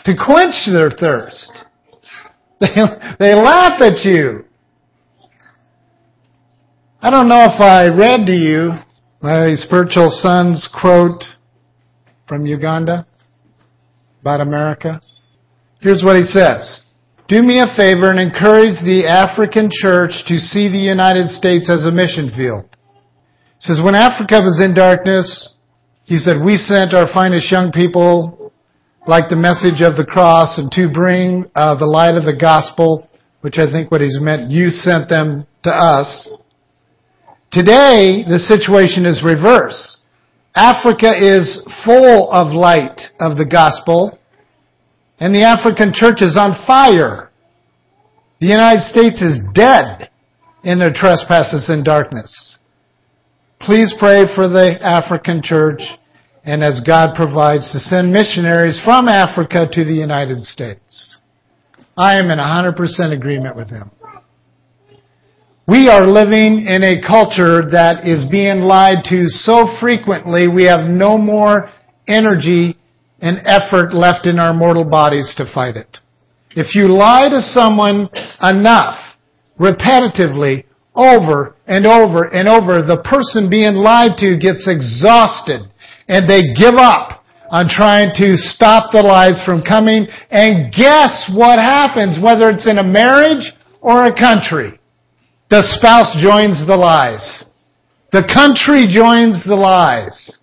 to 0.06 0.14
quench 0.16 0.56
their 0.68 0.92
thirst. 0.92 1.52
They, 2.58 2.70
they 3.20 3.36
laugh 3.36 3.82
at 3.82 4.06
you. 4.06 4.46
I 7.02 7.10
don't 7.10 7.28
know 7.28 7.44
if 7.44 7.60
I 7.60 7.88
read 7.88 8.26
to 8.28 8.32
you 8.32 8.72
my 9.22 9.56
spiritual 9.56 10.10
son's 10.10 10.70
quote 10.80 11.22
from 12.30 12.46
Uganda 12.46 13.06
about 14.22 14.40
America. 14.40 15.02
Here's 15.82 16.02
what 16.02 16.16
he 16.16 16.24
says. 16.24 16.85
Do 17.28 17.42
me 17.42 17.58
a 17.58 17.76
favor 17.76 18.12
and 18.12 18.20
encourage 18.20 18.86
the 18.86 19.10
African 19.10 19.72
church 19.74 20.14
to 20.28 20.38
see 20.38 20.70
the 20.70 20.78
United 20.78 21.30
States 21.30 21.72
as 21.74 21.88
a 21.88 21.92
mission 21.92 22.30
field. 22.30 22.70
He 23.58 23.66
says, 23.66 23.82
when 23.84 23.96
Africa 23.96 24.46
was 24.46 24.62
in 24.62 24.76
darkness, 24.76 25.56
he 26.04 26.18
said, 26.18 26.38
we 26.46 26.56
sent 26.56 26.94
our 26.94 27.12
finest 27.12 27.52
young 27.52 27.72
people 27.72 28.54
like 29.08 29.30
the 29.30 29.36
message 29.36 29.82
of 29.82 29.98
the 29.98 30.06
cross 30.06 30.60
and 30.60 30.72
to 30.74 30.88
bring 30.88 31.50
uh, 31.56 31.74
the 31.74 31.90
light 31.90 32.14
of 32.14 32.26
the 32.26 32.38
gospel, 32.38 33.10
which 33.42 33.58
I 33.58 33.72
think 33.72 33.90
what 33.90 34.02
he's 34.02 34.22
meant, 34.22 34.52
you 34.52 34.70
sent 34.70 35.10
them 35.10 35.48
to 35.64 35.72
us. 35.72 36.30
Today, 37.52 38.22
the 38.22 38.38
situation 38.38 39.04
is 39.06 39.26
reverse. 39.26 39.98
Africa 40.54 41.10
is 41.10 41.66
full 41.84 42.30
of 42.30 42.54
light 42.54 43.02
of 43.20 43.38
the 43.38 43.50
gospel 43.50 44.20
and 45.20 45.34
the 45.34 45.44
African 45.44 45.92
church 45.94 46.22
is 46.22 46.38
on 46.38 46.66
fire. 46.68 47.32
The 48.40 48.48
United 48.48 48.84
States 48.84 49.22
is 49.22 49.40
dead 49.54 50.10
in 50.64 50.80
their 50.80 50.92
trespasses 50.94 51.70
and 51.70 51.86
darkness. 51.86 52.60
Please 53.62 53.94
pray 53.98 54.24
for 54.36 54.48
the 54.48 54.78
African 54.82 55.42
church 55.42 55.82
and 56.44 56.64
as 56.64 56.82
God 56.86 57.16
provides 57.16 57.72
to 57.72 57.80
send 57.80 58.12
missionaries 58.12 58.80
from 58.84 59.08
Africa 59.08 59.68
to 59.72 59.84
the 59.84 59.94
United 59.94 60.44
States. 60.44 61.20
I 61.98 62.20
am 62.20 62.30
in 62.30 62.38
100% 62.38 63.16
agreement 63.16 63.56
with 63.56 63.70
him. 63.70 63.90
We 65.68 65.88
are 65.90 66.06
living 66.06 66.68
in 66.68 66.84
a 66.84 67.02
culture 67.02 67.68
that 67.72 68.06
is 68.06 68.30
being 68.30 68.62
lied 68.62 69.04
to 69.06 69.28
so 69.28 69.66
frequently 69.80 70.48
we 70.48 70.66
have 70.66 70.88
no 70.88 71.18
more 71.18 71.72
energy 72.08 72.78
and 73.20 73.40
effort 73.46 73.94
left 73.94 74.26
in 74.26 74.40
our 74.40 74.54
mortal 74.54 74.84
bodies 74.84 75.34
to 75.38 75.52
fight 75.54 75.76
it. 75.76 75.98
If 76.52 76.76
you 76.76 76.88
lie 76.88 77.30
to 77.30 77.42
someone 77.42 78.10
enough, 78.42 78.98
repetitively, 79.60 80.66
over 80.96 81.56
and 81.68 81.86
over 81.86 82.26
and 82.34 82.48
over, 82.48 82.82
the 82.82 83.04
person 83.04 83.50
being 83.50 83.76
lied 83.76 84.18
to 84.18 84.38
gets 84.38 84.68
exhausted 84.68 85.62
and 86.08 86.30
they 86.30 86.54
give 86.56 86.76
up 86.76 87.24
on 87.50 87.68
trying 87.70 88.12
to 88.16 88.38
stop 88.38 88.92
the 88.92 89.02
lies 89.02 89.42
from 89.46 89.62
coming 89.62 90.08
and 90.32 90.74
guess 90.74 91.30
what 91.36 91.60
happens 91.60 92.18
whether 92.22 92.50
it's 92.50 92.70
in 92.70 92.80
a 92.80 92.84
marriage 92.84 93.52
or 93.82 94.06
a 94.06 94.18
country. 94.18 94.80
The 95.50 95.62
spouse 95.62 96.16
joins 96.24 96.66
the 96.66 96.76
lies. 96.76 97.46
The 98.12 98.24
country 98.24 98.88
joins 98.88 99.44
the 99.46 99.56
lies. 99.56 100.40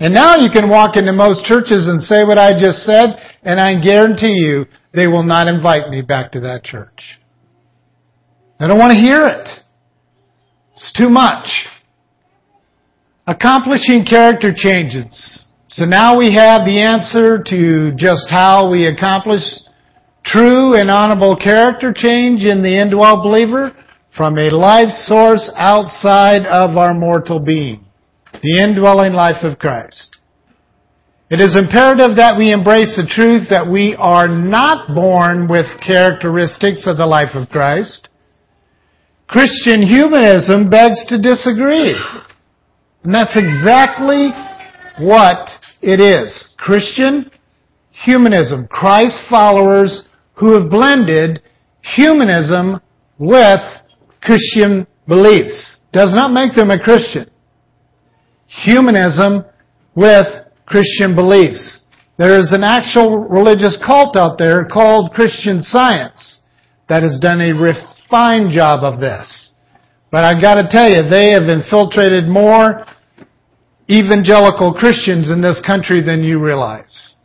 And 0.00 0.14
now 0.14 0.36
you 0.36 0.48
can 0.50 0.70
walk 0.70 0.96
into 0.96 1.12
most 1.12 1.44
churches 1.44 1.86
and 1.86 2.02
say 2.02 2.24
what 2.24 2.38
I 2.38 2.58
just 2.58 2.84
said, 2.84 3.20
and 3.42 3.60
I 3.60 3.78
guarantee 3.78 4.32
you 4.32 4.64
they 4.94 5.06
will 5.06 5.22
not 5.22 5.46
invite 5.46 5.90
me 5.90 6.00
back 6.00 6.32
to 6.32 6.40
that 6.40 6.64
church. 6.64 7.18
I 8.58 8.66
don't 8.66 8.78
want 8.78 8.94
to 8.94 8.98
hear 8.98 9.20
it. 9.20 9.46
It's 10.72 10.90
too 10.96 11.10
much. 11.10 11.46
Accomplishing 13.26 14.06
character 14.08 14.54
changes. 14.56 15.44
So 15.68 15.84
now 15.84 16.16
we 16.16 16.34
have 16.34 16.64
the 16.64 16.80
answer 16.80 17.42
to 17.44 17.92
just 17.94 18.30
how 18.30 18.70
we 18.70 18.86
accomplish 18.86 19.42
true 20.24 20.74
and 20.80 20.90
honorable 20.90 21.36
character 21.36 21.92
change 21.94 22.42
in 22.42 22.62
the 22.62 22.74
indwelt 22.80 23.22
believer 23.22 23.76
from 24.16 24.38
a 24.38 24.48
life 24.48 24.90
source 24.90 25.52
outside 25.56 26.46
of 26.46 26.78
our 26.78 26.94
mortal 26.94 27.38
being 27.38 27.84
the 28.42 28.60
indwelling 28.60 29.12
life 29.12 29.42
of 29.42 29.58
Christ. 29.58 30.18
It 31.30 31.40
is 31.40 31.56
imperative 31.56 32.16
that 32.16 32.36
we 32.36 32.52
embrace 32.52 32.96
the 32.96 33.06
truth 33.06 33.48
that 33.50 33.70
we 33.70 33.94
are 33.98 34.26
not 34.26 34.94
born 34.94 35.46
with 35.46 35.66
characteristics 35.78 36.86
of 36.86 36.96
the 36.96 37.06
life 37.06 37.34
of 37.34 37.48
Christ. 37.48 38.08
Christian 39.28 39.80
humanism 39.82 40.68
begs 40.70 41.06
to 41.06 41.22
disagree. 41.22 41.94
And 43.04 43.14
that's 43.14 43.38
exactly 43.38 44.30
what 44.98 45.48
it 45.80 46.00
is. 46.00 46.52
Christian 46.58 47.30
humanism. 47.90 48.66
Christ 48.66 49.20
followers 49.30 50.08
who 50.34 50.58
have 50.58 50.68
blended 50.68 51.42
humanism 51.94 52.80
with 53.18 53.60
Christian 54.20 54.84
beliefs. 55.06 55.78
Does 55.92 56.12
not 56.12 56.32
make 56.32 56.56
them 56.56 56.70
a 56.70 56.82
Christian 56.82 57.30
humanism 58.50 59.44
with 59.94 60.26
Christian 60.66 61.14
beliefs. 61.14 61.84
There 62.18 62.38
is 62.38 62.52
an 62.52 62.64
actual 62.64 63.18
religious 63.28 63.78
cult 63.84 64.16
out 64.16 64.38
there 64.38 64.64
called 64.64 65.12
Christian 65.12 65.62
Science 65.62 66.42
that 66.88 67.02
has 67.02 67.18
done 67.20 67.40
a 67.40 67.54
refined 67.54 68.50
job 68.52 68.82
of 68.82 69.00
this. 69.00 69.52
But 70.10 70.24
I've 70.24 70.42
got 70.42 70.54
to 70.54 70.68
tell 70.68 70.88
you, 70.88 71.08
they 71.08 71.30
have 71.30 71.44
infiltrated 71.44 72.28
more 72.28 72.84
evangelical 73.88 74.74
Christians 74.74 75.30
in 75.30 75.40
this 75.40 75.62
country 75.64 76.02
than 76.02 76.22
you 76.22 76.40
realize. 76.40 77.16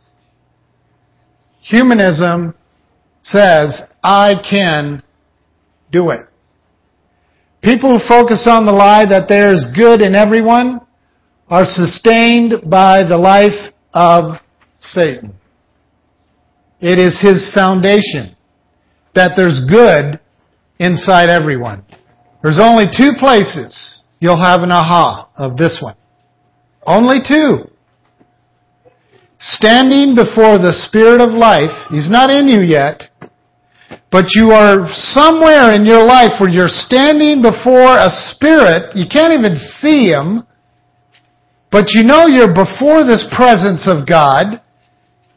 Humanism 1.60 2.54
says, 3.24 3.80
I 4.02 4.34
can 4.48 5.02
do 5.90 6.10
it. 6.10 6.26
People 7.60 7.98
who 7.98 8.08
focus 8.08 8.46
on 8.48 8.64
the 8.64 8.72
lie 8.72 9.04
that 9.04 9.28
there's 9.28 9.66
good 9.74 10.00
in 10.00 10.14
everyone 10.14 10.85
are 11.48 11.64
sustained 11.64 12.68
by 12.68 13.02
the 13.02 13.16
life 13.16 13.72
of 13.94 14.40
Satan. 14.80 15.34
It 16.80 16.98
is 16.98 17.20
his 17.20 17.50
foundation. 17.54 18.36
that 19.14 19.32
there's 19.34 19.64
good 19.68 20.20
inside 20.78 21.30
everyone. 21.30 21.82
There's 22.42 22.60
only 22.60 22.84
two 22.84 23.12
places 23.18 24.02
you'll 24.20 24.42
have 24.42 24.60
an 24.60 24.70
aha 24.70 25.28
of 25.36 25.56
this 25.56 25.78
one. 25.82 25.96
Only 26.86 27.18
two. 27.26 27.70
Standing 29.38 30.14
before 30.14 30.58
the 30.58 30.72
Spirit 30.72 31.20
of 31.20 31.30
life, 31.30 31.72
He's 31.90 32.10
not 32.10 32.30
in 32.30 32.46
you 32.46 32.60
yet, 32.60 33.04
but 34.10 34.26
you 34.34 34.50
are 34.50 34.86
somewhere 34.92 35.72
in 35.74 35.84
your 35.84 36.04
life 36.04 36.38
where 36.38 36.48
you're 36.48 36.68
standing 36.68 37.42
before 37.42 37.96
a 37.96 38.08
Spirit, 38.08 38.94
you 38.94 39.06
can't 39.10 39.32
even 39.32 39.56
see 39.56 40.08
Him, 40.08 40.46
but 41.76 41.90
you 41.90 42.04
know 42.04 42.26
you're 42.26 42.54
before 42.54 43.04
this 43.04 43.28
presence 43.36 43.86
of 43.86 44.08
God, 44.08 44.62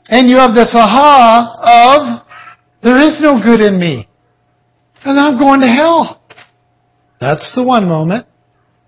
and 0.07 0.29
you 0.29 0.37
have 0.37 0.55
this 0.55 0.73
aha 0.73 1.51
of, 1.59 2.25
there 2.81 2.97
is 3.01 3.19
no 3.19 3.43
good 3.43 3.59
in 3.59 3.77
me. 3.77 4.07
And 5.03 5.19
I'm 5.19 5.37
going 5.37 5.59
to 5.59 5.67
hell. 5.67 6.21
That's 7.19 7.53
the 7.53 7.61
one 7.61 7.89
moment. 7.89 8.25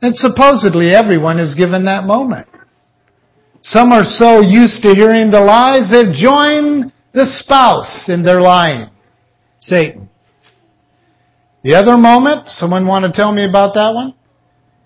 And 0.01 0.15
supposedly 0.15 0.91
everyone 0.95 1.39
is 1.39 1.53
given 1.53 1.83
that 1.83 2.05
moment. 2.05 2.47
Some 3.63 3.91
are 3.91 4.05
so 4.05 4.39
used 4.39 4.81
to 4.83 4.95
hearing 4.95 5.29
the 5.29 5.41
lies, 5.41 5.91
they've 5.91 6.15
joined 6.15 6.93
the 7.11 7.25
spouse 7.25 8.07
in 8.07 8.23
their 8.23 8.39
lying. 8.39 8.91
Satan. 9.59 10.09
The 11.65 11.75
other 11.75 11.97
moment, 11.97 12.47
someone 12.47 12.87
want 12.87 13.03
to 13.03 13.11
tell 13.11 13.33
me 13.33 13.43
about 13.43 13.73
that 13.73 13.93
one? 13.93 14.13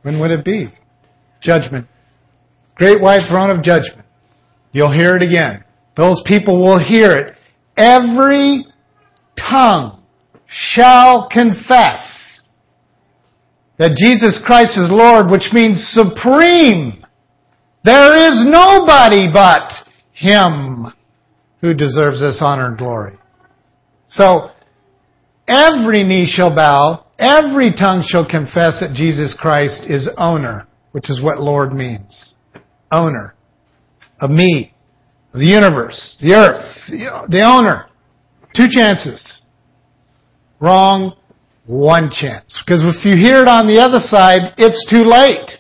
When 0.02 0.20
would 0.20 0.32
it 0.32 0.44
be? 0.44 0.74
Judgment. 1.42 1.86
Great 2.76 3.02
white 3.02 3.28
throne 3.30 3.50
of 3.50 3.64
judgment. 3.64 4.06
You'll 4.72 4.92
hear 4.92 5.16
it 5.16 5.22
again. 5.22 5.64
Those 5.96 6.22
people 6.26 6.60
will 6.60 6.80
hear 6.80 7.12
it. 7.12 7.36
Every 7.78 8.66
tongue 9.38 10.04
shall 10.48 11.30
confess 11.30 12.42
that 13.78 13.96
Jesus 13.96 14.42
Christ 14.46 14.78
is 14.78 14.90
Lord, 14.90 15.30
which 15.30 15.50
means 15.54 15.80
supreme. 15.94 17.04
There 17.84 18.18
is 18.18 18.44
nobody 18.46 19.28
but 19.32 19.72
Him 20.14 20.88
who 21.62 21.74
deserves 21.74 22.20
this 22.20 22.40
honor 22.42 22.68
and 22.68 22.78
glory. 22.78 23.18
So, 24.08 24.52
every 25.48 26.04
knee 26.04 26.30
shall 26.30 26.54
bow, 26.54 27.06
every 27.18 27.74
tongue 27.74 28.04
shall 28.06 28.28
confess 28.28 28.80
that 28.82 28.94
Jesus 28.96 29.36
Christ 29.40 29.82
is 29.88 30.10
owner, 30.18 30.68
which 30.92 31.10
is 31.10 31.22
what 31.22 31.40
Lord 31.40 31.74
means. 31.74 32.35
Owner 32.92 33.36
of 34.20 34.30
me, 34.30 34.74
of 35.34 35.40
the 35.40 35.46
universe, 35.46 36.18
the 36.22 36.34
earth, 36.34 37.30
the 37.30 37.42
owner. 37.44 37.88
Two 38.56 38.68
chances. 38.70 39.42
Wrong, 40.60 41.18
one 41.66 42.10
chance. 42.10 42.62
Because 42.66 42.84
if 42.84 43.04
you 43.04 43.16
hear 43.16 43.40
it 43.40 43.50
on 43.50 43.68
the 43.68 43.80
other 43.80 44.00
side, 44.00 44.54
it's 44.58 44.86
too 44.90 45.04
late. 45.04 45.60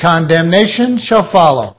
Condemnation 0.00 0.98
shall 0.98 1.30
follow. 1.32 1.76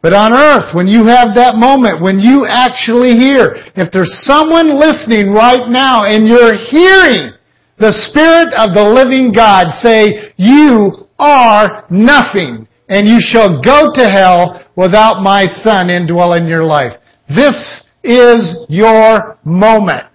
But 0.00 0.14
on 0.14 0.34
earth, 0.34 0.74
when 0.74 0.88
you 0.88 1.06
have 1.06 1.36
that 1.36 1.54
moment, 1.54 2.02
when 2.02 2.18
you 2.18 2.46
actually 2.48 3.14
hear, 3.14 3.54
if 3.76 3.92
there's 3.92 4.24
someone 4.24 4.78
listening 4.78 5.32
right 5.32 5.68
now 5.68 6.04
and 6.04 6.26
you're 6.26 6.56
hearing 6.56 7.32
the 7.78 7.92
Spirit 8.10 8.52
of 8.58 8.74
the 8.74 8.82
living 8.82 9.32
God 9.32 9.70
say, 9.78 10.34
you 10.36 11.06
are 11.18 11.86
nothing 11.88 12.66
and 12.92 13.08
you 13.08 13.16
shall 13.18 13.56
go 13.62 13.88
to 13.94 14.04
hell 14.04 14.60
without 14.76 15.22
my 15.22 15.46
son 15.46 15.88
indwelling 15.88 16.46
your 16.46 16.62
life. 16.62 16.92
This 17.26 17.88
is 18.04 18.66
your 18.68 19.38
moment. 19.44 20.12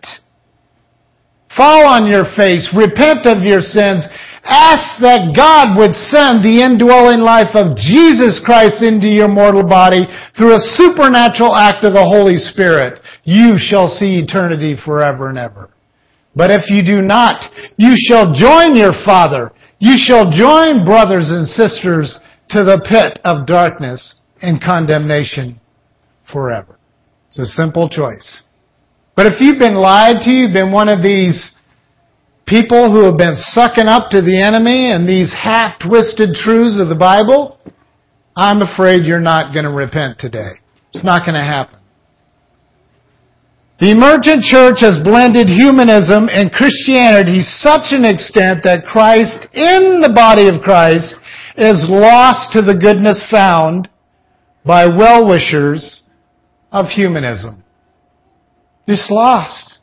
Fall 1.58 1.88
on 1.88 2.06
your 2.06 2.26
face, 2.38 2.70
repent 2.78 3.26
of 3.26 3.42
your 3.42 3.62
sins, 3.62 4.06
ask 4.44 5.02
that 5.02 5.34
God 5.34 5.74
would 5.74 5.98
send 5.98 6.46
the 6.46 6.62
indwelling 6.62 7.26
life 7.26 7.58
of 7.58 7.74
Jesus 7.82 8.40
Christ 8.46 8.86
into 8.86 9.08
your 9.08 9.28
mortal 9.28 9.66
body 9.66 10.06
through 10.38 10.54
a 10.54 10.68
supernatural 10.78 11.58
act 11.58 11.84
of 11.84 11.94
the 11.94 12.06
Holy 12.06 12.38
Spirit. 12.38 13.02
You 13.24 13.58
shall 13.58 13.90
see 13.90 14.22
eternity 14.22 14.78
forever 14.86 15.30
and 15.30 15.40
ever. 15.40 15.72
But 16.36 16.52
if 16.52 16.70
you 16.70 16.86
do 16.86 17.02
not, 17.02 17.42
you 17.78 17.98
shall 17.98 18.38
join 18.38 18.78
your 18.78 18.94
Father. 19.04 19.50
You 19.80 19.98
shall 19.98 20.30
join 20.30 20.86
brothers 20.86 21.34
and 21.34 21.48
sisters 21.48 22.20
to 22.50 22.64
the 22.64 22.84
pit 22.88 23.20
of 23.24 23.46
darkness 23.46 24.22
and 24.42 24.62
condemnation 24.62 25.60
forever. 26.32 26.78
It's 27.28 27.40
a 27.40 27.46
simple 27.46 27.90
choice. 27.90 28.44
But 29.16 29.26
if 29.26 29.42
you've 29.42 29.60
been 29.60 29.76
lied 29.76 30.22
to, 30.22 30.32
you've 30.32 30.54
been 30.54 30.72
one 30.72 30.90
of 30.90 31.02
these 31.02 31.56
people 32.46 32.92
who 32.92 33.04
have 33.06 33.18
been 33.18 33.36
sucking 33.36 33.88
up 33.88 34.12
to 34.12 34.22
the 34.22 34.42
enemy 34.42 34.92
and 34.92 35.08
these 35.08 35.34
half-twisted 35.34 36.36
truths 36.36 36.80
of 36.80 36.88
the 36.88 36.96
Bible, 36.96 37.60
I'm 38.36 38.62
afraid 38.62 39.04
you're 39.04 39.20
not 39.20 39.54
going 39.54 39.66
to 39.66 39.72
repent 39.72 40.20
today. 40.20 40.62
It's 40.94 41.04
not 41.04 41.26
going 41.26 41.36
to 41.36 41.44
happen. 41.44 41.80
The 43.80 43.92
emergent 43.92 44.42
church 44.42 44.82
has 44.82 44.98
blended 45.04 45.50
humanism 45.50 46.30
and 46.34 46.50
Christianity 46.52 47.42
to 47.42 47.54
such 47.62 47.94
an 47.94 48.06
extent 48.06 48.64
that 48.64 48.90
Christ 48.90 49.46
in 49.54 50.02
the 50.02 50.14
body 50.14 50.50
of 50.50 50.66
Christ 50.66 51.14
is 51.58 51.88
lost 51.90 52.54
to 52.54 52.62
the 52.62 52.78
goodness 52.78 53.24
found 53.32 53.90
by 54.64 54.86
well-wishers 54.86 56.04
of 56.72 56.86
humanism. 56.88 57.64
Just 58.88 59.10
lost. 59.10 59.80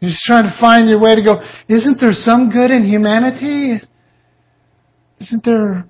You're 0.00 0.10
just 0.10 0.24
trying 0.24 0.44
to 0.44 0.56
find 0.60 0.88
your 0.88 1.00
way 1.00 1.14
to 1.14 1.22
go, 1.22 1.40
isn't 1.68 2.00
there 2.00 2.12
some 2.12 2.50
good 2.50 2.70
in 2.70 2.84
humanity? 2.84 3.78
Isn't 5.20 5.44
there, 5.44 5.86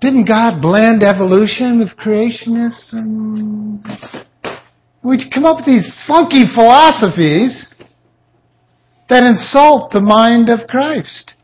didn't 0.00 0.26
God 0.26 0.62
blend 0.62 1.02
evolution 1.02 1.78
with 1.80 1.96
creationism? 1.98 3.82
We 5.02 5.30
come 5.32 5.44
up 5.44 5.56
with 5.56 5.66
these 5.66 5.88
funky 6.06 6.44
philosophies 6.54 7.66
that 9.08 9.24
insult 9.24 9.90
the 9.90 10.00
mind 10.00 10.48
of 10.48 10.68
Christ. 10.68 11.34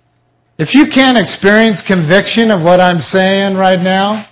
If 0.58 0.74
you 0.74 0.86
can't 0.92 1.18
experience 1.18 1.84
conviction 1.86 2.50
of 2.50 2.62
what 2.62 2.80
I'm 2.80 2.98
saying 2.98 3.56
right 3.56 3.80
now, 3.80 4.26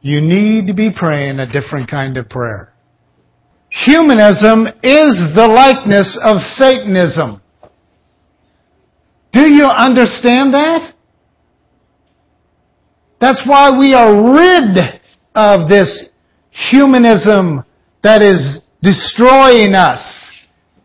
you 0.00 0.20
need 0.22 0.66
to 0.68 0.74
be 0.74 0.90
praying 0.94 1.38
a 1.38 1.46
different 1.46 1.90
kind 1.90 2.16
of 2.16 2.30
prayer. 2.30 2.72
Humanism 3.68 4.66
is 4.82 5.14
the 5.36 5.46
likeness 5.46 6.18
of 6.24 6.40
Satanism. 6.40 7.42
Do 9.32 9.46
you 9.48 9.66
understand 9.66 10.54
that? 10.54 10.94
That's 13.20 13.42
why 13.46 13.78
we 13.78 13.92
are 13.94 14.34
rid 14.34 15.00
of 15.34 15.68
this 15.68 16.08
humanism 16.70 17.64
that 18.02 18.22
is 18.22 18.64
destroying 18.82 19.74
us. 19.74 20.19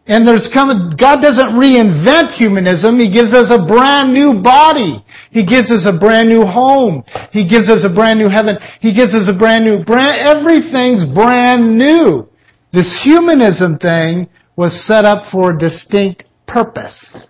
And 0.08 0.28
there's 0.28 0.48
come, 0.54 0.94
God 1.00 1.22
doesn't 1.22 1.58
reinvent 1.58 2.38
humanism. 2.38 3.00
He 3.00 3.12
gives 3.12 3.34
us 3.34 3.50
a 3.50 3.66
brand 3.66 4.14
new 4.14 4.42
body. 4.44 5.04
He 5.32 5.46
gives 5.46 5.72
us 5.72 5.90
a 5.90 5.98
brand 5.98 6.30
new 6.30 6.46
home. 6.46 7.04
He 7.32 7.50
gives 7.50 7.70
us 7.70 7.84
a 7.84 7.94
brand 7.94 8.20
new 8.20 8.30
heaven. 8.30 8.58
He 8.82 8.94
gives 8.94 9.16
us 9.16 9.30
a 9.34 9.38
brand 9.38 9.66
new, 9.66 9.84
brand, 9.84 10.22
everything's 10.22 11.04
brand 11.12 11.78
new. 11.78 12.30
This 12.72 13.02
humanism 13.04 13.80
thing 13.80 14.30
was 14.56 14.86
set 14.86 15.06
up 15.06 15.32
for 15.32 15.52
a 15.52 15.58
distinct 15.58 16.24
purpose, 16.48 17.28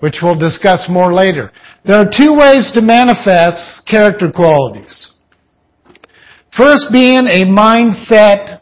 which 0.00 0.18
we'll 0.22 0.38
discuss 0.38 0.86
more 0.88 1.14
later. 1.14 1.50
There 1.84 1.96
are 1.96 2.04
two 2.04 2.34
ways 2.34 2.70
to 2.74 2.82
manifest 2.82 3.88
character 3.88 4.30
qualities. 4.30 5.16
First 6.56 6.86
being 6.92 7.26
a 7.26 7.46
mindset 7.46 8.60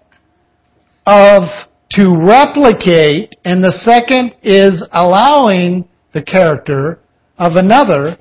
of 1.04 1.67
to 1.90 2.14
replicate, 2.14 3.34
and 3.44 3.64
the 3.64 3.72
second 3.72 4.34
is 4.42 4.86
allowing 4.92 5.88
the 6.12 6.22
character 6.22 7.00
of 7.38 7.56
another 7.56 8.18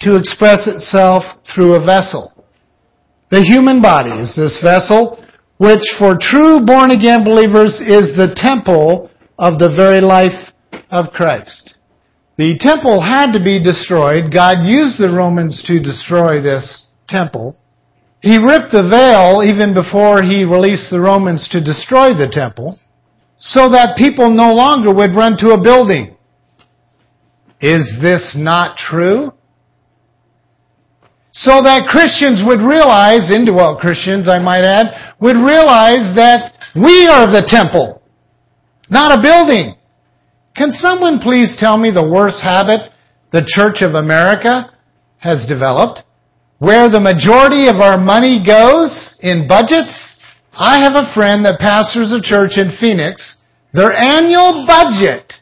to 0.00 0.16
express 0.16 0.66
itself 0.66 1.24
through 1.54 1.74
a 1.74 1.84
vessel. 1.84 2.32
The 3.30 3.42
human 3.42 3.80
body 3.80 4.10
is 4.10 4.36
this 4.36 4.60
vessel 4.62 5.22
which 5.58 5.96
for 5.98 6.18
true 6.20 6.60
born 6.60 6.90
again 6.90 7.24
believers 7.24 7.80
is 7.80 8.12
the 8.12 8.36
temple 8.36 9.10
of 9.38 9.58
the 9.58 9.72
very 9.74 10.00
life 10.00 10.52
of 10.90 11.12
Christ. 11.12 11.78
The 12.36 12.58
temple 12.60 13.00
had 13.00 13.32
to 13.32 13.42
be 13.42 13.62
destroyed. 13.62 14.32
God 14.32 14.68
used 14.68 15.00
the 15.00 15.08
Romans 15.08 15.64
to 15.66 15.80
destroy 15.80 16.42
this 16.42 16.88
temple. 17.08 17.56
He 18.20 18.36
ripped 18.36 18.72
the 18.72 18.84
veil 18.84 19.40
even 19.40 19.72
before 19.72 20.22
he 20.22 20.44
released 20.44 20.90
the 20.90 21.00
Romans 21.00 21.48
to 21.52 21.64
destroy 21.64 22.12
the 22.12 22.28
temple 22.30 22.78
so 23.38 23.70
that 23.70 23.96
people 23.96 24.30
no 24.30 24.52
longer 24.52 24.92
would 24.92 25.14
run 25.14 25.36
to 25.38 25.50
a 25.50 25.60
building. 25.60 26.16
Is 27.60 27.96
this 28.00 28.34
not 28.36 28.76
true? 28.76 29.32
so 31.36 31.60
that 31.60 31.84
Christians 31.92 32.40
would 32.48 32.64
realize, 32.64 33.30
indwelt 33.30 33.78
Christians 33.78 34.26
I 34.26 34.38
might 34.38 34.64
add, 34.64 35.14
would 35.20 35.36
realize 35.36 36.16
that 36.16 36.56
we 36.74 37.06
are 37.06 37.28
the 37.28 37.44
temple, 37.46 38.00
not 38.88 39.12
a 39.12 39.20
building. 39.20 39.76
Can 40.56 40.72
someone 40.72 41.20
please 41.20 41.54
tell 41.60 41.76
me 41.76 41.90
the 41.90 42.08
worst 42.08 42.42
habit 42.42 42.90
the 43.32 43.44
Church 43.44 43.82
of 43.82 43.94
America 43.94 44.72
has 45.18 45.44
developed? 45.46 46.04
Where 46.58 46.88
the 46.88 47.04
majority 47.04 47.68
of 47.68 47.84
our 47.84 48.00
money 48.00 48.40
goes 48.40 49.14
in 49.20 49.46
budgets? 49.46 50.15
I 50.58 50.78
have 50.82 50.94
a 50.94 51.12
friend 51.12 51.44
that 51.44 51.60
pastors 51.60 52.12
a 52.12 52.22
church 52.22 52.56
in 52.56 52.72
Phoenix. 52.80 53.42
Their 53.74 53.92
annual 53.92 54.64
budget 54.66 55.34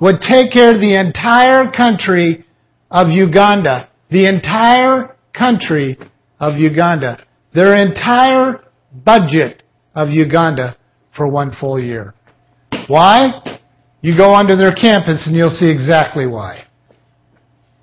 would 0.00 0.20
take 0.20 0.52
care 0.52 0.74
of 0.74 0.80
the 0.80 0.98
entire 0.98 1.70
country 1.70 2.44
of 2.90 3.10
Uganda. 3.10 3.88
The 4.10 4.28
entire 4.28 5.16
country 5.32 5.96
of 6.40 6.58
Uganda. 6.58 7.24
Their 7.54 7.76
entire 7.76 8.64
budget 8.92 9.62
of 9.94 10.10
Uganda 10.10 10.76
for 11.16 11.30
one 11.30 11.52
full 11.60 11.78
year. 11.78 12.14
Why? 12.88 13.60
You 14.02 14.18
go 14.18 14.30
onto 14.34 14.56
their 14.56 14.74
campus 14.74 15.28
and 15.28 15.36
you'll 15.36 15.48
see 15.48 15.70
exactly 15.70 16.26
why. 16.26 16.64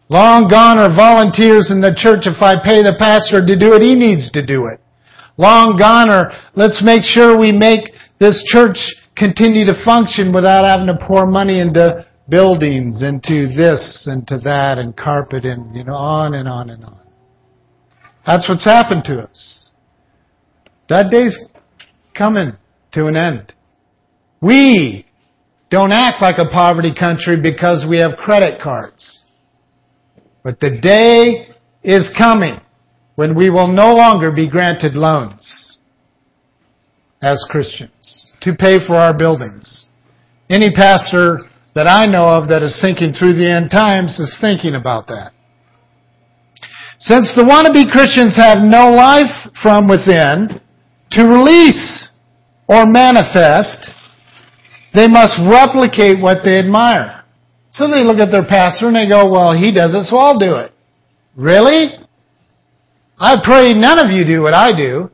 Long 0.10 0.50
gone 0.50 0.80
are 0.80 0.94
volunteers 0.94 1.72
in 1.72 1.80
the 1.80 1.96
church. 1.96 2.28
If 2.28 2.42
I 2.42 2.62
pay 2.62 2.84
the 2.84 2.98
pastor 3.00 3.40
to 3.40 3.58
do 3.58 3.74
it, 3.74 3.82
he 3.82 3.96
needs 3.96 4.30
to 4.34 4.46
do 4.46 4.68
it. 4.68 4.82
Long 5.38 5.78
gone 5.78 6.10
are, 6.10 6.32
let's 6.56 6.84
make 6.84 7.04
sure 7.04 7.38
we 7.38 7.52
make 7.52 7.94
this 8.20 8.44
church 8.48 8.78
continue 9.16 9.66
to 9.66 9.84
function 9.86 10.34
without 10.34 10.66
having 10.66 10.88
to 10.88 10.98
pour 11.08 11.26
money 11.26 11.60
into 11.60 12.06
buildings, 12.30 13.02
into 13.02 13.48
this 13.48 14.08
and 14.10 14.28
to 14.28 14.38
that 14.40 14.78
and 14.78 14.96
carpet 14.96 15.46
and, 15.46 15.76
you 15.76 15.84
know, 15.84 15.94
on 15.94 16.34
and 16.34 16.48
on 16.48 16.70
and 16.70 16.84
on. 16.84 17.00
That's 18.26 18.48
what's 18.48 18.66
happened 18.66 19.04
to 19.06 19.22
us. 19.22 19.72
That 20.90 21.10
day's 21.10 21.52
coming 22.16 22.54
to 22.94 23.08
an 23.08 23.16
end. 23.16 23.54
We 24.42 25.06
don't 25.70 25.92
act 25.92 26.22
like 26.22 26.38
a 26.38 26.50
poverty 26.52 26.94
country 26.98 27.40
because 27.42 27.86
we 27.90 27.98
have 27.98 28.18
credit 28.18 28.62
cards. 28.62 29.24
But 30.44 30.60
the 30.60 30.80
day 30.82 31.50
is 31.84 32.14
coming 32.18 32.60
when 33.16 33.36
we 33.36 33.50
will 33.50 33.68
no 33.68 33.94
longer 33.94 34.32
be 34.32 34.50
granted 34.50 34.94
loans 34.94 35.78
as 37.22 37.46
Christians 37.50 38.32
to 38.42 38.56
pay 38.56 38.80
for 38.86 38.96
our 38.96 39.16
buildings. 39.16 39.90
Any 40.50 40.72
pastor 40.72 41.40
that 41.76 41.88
I 41.88 42.06
know 42.06 42.28
of 42.28 42.50
that 42.50 42.64
is 42.64 42.80
thinking 42.82 43.14
through 43.14 43.34
the 43.34 43.50
end 43.50 43.72
times 43.72 44.20
is 44.20 44.38
thinking 44.42 44.76
about 44.76 45.08
that. 45.08 45.32
Since 47.00 47.34
the 47.36 47.44
wannabe 47.44 47.92
Christians 47.92 48.36
have 48.36 48.60
no 48.60 48.92
life 48.92 49.50
from 49.64 49.88
within 49.88 50.62
to 51.12 51.24
release 51.26 52.10
or 52.68 52.86
manifest, 52.86 53.90
they 54.94 55.08
must 55.08 55.36
replicate 55.50 56.22
what 56.22 56.44
they 56.44 56.60
admire. 56.60 57.24
So 57.72 57.88
they 57.88 58.04
look 58.04 58.20
at 58.20 58.32
their 58.32 58.46
pastor 58.46 58.88
and 58.88 58.96
they 58.96 59.08
go, 59.08 59.30
well, 59.30 59.54
he 59.54 59.74
does 59.74 59.96
it, 59.96 60.04
so 60.04 60.18
I'll 60.18 60.38
do 60.38 60.56
it. 60.58 60.74
Really? 61.36 62.01
I 63.24 63.36
pray 63.44 63.76
none 63.76 64.00
of 64.00 64.10
you 64.10 64.26
do 64.26 64.42
what 64.42 64.56
I 64.56 64.76
do. 64.76 65.12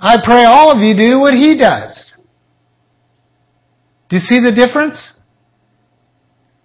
I 0.00 0.16
pray 0.22 0.42
all 0.44 0.72
of 0.72 0.78
you 0.78 0.96
do 0.96 1.20
what 1.20 1.32
he 1.32 1.56
does. 1.56 2.16
Do 4.08 4.16
you 4.16 4.20
see 4.20 4.40
the 4.40 4.50
difference? 4.50 5.16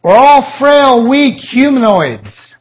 We're 0.03 0.15
all 0.15 0.57
frail, 0.59 1.07
weak 1.07 1.35
humanoids. 1.37 2.55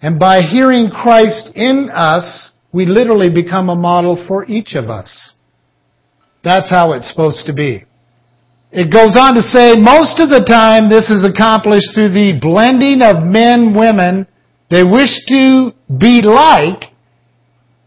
And 0.00 0.18
by 0.18 0.40
hearing 0.40 0.88
Christ 0.88 1.50
in 1.54 1.90
us, 1.92 2.56
we 2.72 2.86
literally 2.86 3.28
become 3.28 3.68
a 3.68 3.76
model 3.76 4.24
for 4.26 4.46
each 4.46 4.74
of 4.74 4.88
us. 4.88 5.34
That's 6.42 6.70
how 6.70 6.92
it's 6.92 7.10
supposed 7.10 7.44
to 7.46 7.52
be. 7.52 7.84
It 8.72 8.90
goes 8.90 9.18
on 9.18 9.34
to 9.34 9.42
say, 9.42 9.74
most 9.76 10.18
of 10.18 10.30
the 10.30 10.46
time 10.48 10.88
this 10.88 11.10
is 11.10 11.28
accomplished 11.28 11.94
through 11.94 12.08
the 12.08 12.38
blending 12.40 13.02
of 13.02 13.22
men, 13.22 13.76
women, 13.76 14.26
they 14.74 14.82
wish 14.82 15.14
to 15.28 15.72
be 15.98 16.20
like, 16.20 16.90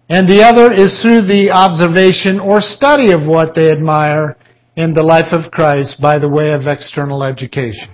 and 0.10 0.28
the 0.28 0.41
other 0.41 0.71
is 0.71 1.02
through 1.02 1.28
the 1.28 1.52
observation 1.52 2.39
or 2.39 2.62
study 2.62 3.12
of 3.12 3.28
what 3.28 3.54
they 3.56 3.71
admire 3.71 4.38
in 4.78 4.93
the 4.93 5.04
life 5.04 5.34
of 5.34 5.52
Christ 5.52 6.02
by 6.02 6.17
the 6.17 6.30
way 6.30 6.54
of 6.54 6.62
external 6.65 7.23
education. 7.23 7.89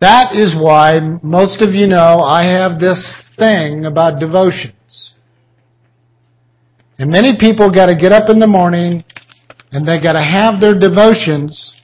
That 0.00 0.34
is 0.34 0.56
why 0.58 0.98
most 1.22 1.60
of 1.60 1.74
you 1.74 1.88
know 1.88 2.22
I 2.22 2.44
have 2.44 2.80
this 2.80 3.02
thing 3.36 3.84
about 3.84 4.18
devotions. 4.18 5.14
And 6.98 7.10
many 7.10 7.36
people 7.38 7.70
got 7.70 7.86
to 7.86 7.96
get 7.96 8.12
up 8.12 8.30
in 8.30 8.38
the 8.38 8.46
morning 8.46 9.04
and 9.72 9.86
they 9.86 10.00
got 10.00 10.14
to 10.14 10.24
have 10.24 10.60
their 10.60 10.78
devotions 10.78 11.77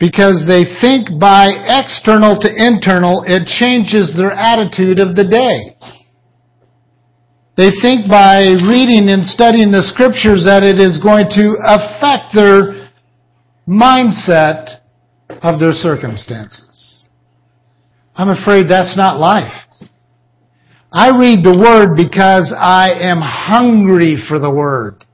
because 0.00 0.44
they 0.46 0.64
think 0.80 1.18
by 1.20 1.48
external 1.66 2.38
to 2.38 2.48
internal 2.48 3.24
it 3.26 3.46
changes 3.46 4.14
their 4.16 4.30
attitude 4.30 4.98
of 4.98 5.16
the 5.16 5.26
day. 5.26 5.74
They 7.56 7.70
think 7.82 8.08
by 8.08 8.46
reading 8.70 9.10
and 9.10 9.24
studying 9.24 9.72
the 9.72 9.82
scriptures 9.82 10.44
that 10.46 10.62
it 10.62 10.78
is 10.78 11.02
going 11.02 11.26
to 11.34 11.58
affect 11.66 12.30
their 12.32 12.90
mindset 13.66 14.78
of 15.42 15.58
their 15.58 15.72
circumstances. 15.72 17.08
I'm 18.14 18.30
afraid 18.30 18.68
that's 18.68 18.96
not 18.96 19.18
life. 19.18 19.66
I 20.92 21.10
read 21.10 21.44
the 21.44 21.58
Word 21.58 21.96
because 21.96 22.54
I 22.56 22.90
am 22.92 23.18
hungry 23.20 24.16
for 24.28 24.38
the 24.38 24.50
Word. 24.50 25.04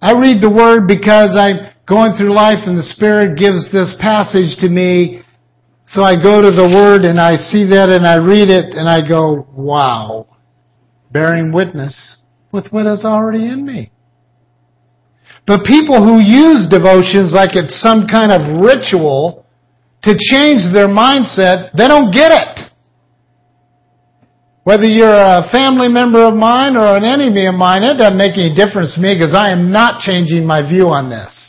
I 0.00 0.12
read 0.12 0.42
the 0.42 0.50
Word 0.50 0.86
because 0.86 1.30
I'm 1.34 1.72
going 1.86 2.14
through 2.18 2.34
life 2.34 2.66
and 2.66 2.76
the 2.76 2.82
Spirit 2.82 3.38
gives 3.38 3.70
this 3.70 3.94
passage 4.00 4.58
to 4.58 4.68
me. 4.68 5.22
So 5.86 6.02
I 6.02 6.20
go 6.20 6.42
to 6.42 6.50
the 6.50 6.66
Word 6.66 7.02
and 7.02 7.20
I 7.20 7.34
see 7.34 7.64
that 7.70 7.88
and 7.90 8.06
I 8.06 8.16
read 8.16 8.50
it 8.50 8.74
and 8.74 8.88
I 8.88 9.06
go, 9.06 9.46
wow. 9.54 10.26
Bearing 11.12 11.52
witness 11.52 12.22
with 12.52 12.66
what 12.72 12.86
is 12.86 13.04
already 13.04 13.48
in 13.48 13.64
me. 13.64 13.92
But 15.46 15.64
people 15.64 16.02
who 16.02 16.18
use 16.18 16.66
devotions 16.68 17.32
like 17.32 17.54
it's 17.54 17.80
some 17.80 18.08
kind 18.10 18.32
of 18.32 18.60
ritual 18.60 19.46
to 20.02 20.18
change 20.18 20.66
their 20.74 20.88
mindset, 20.88 21.70
they 21.78 21.86
don't 21.86 22.10
get 22.12 22.32
it. 22.34 22.72
Whether 24.64 24.88
you're 24.88 25.06
a 25.08 25.48
family 25.52 25.86
member 25.86 26.26
of 26.26 26.34
mine 26.34 26.76
or 26.76 26.96
an 26.96 27.04
enemy 27.04 27.46
of 27.46 27.54
mine, 27.54 27.84
it 27.84 27.98
doesn't 27.98 28.18
make 28.18 28.34
any 28.34 28.52
difference 28.52 28.96
to 28.96 29.00
me 29.00 29.14
because 29.14 29.32
I 29.32 29.52
am 29.52 29.70
not 29.70 30.00
changing 30.00 30.44
my 30.44 30.68
view 30.68 30.88
on 30.88 31.08
this. 31.08 31.45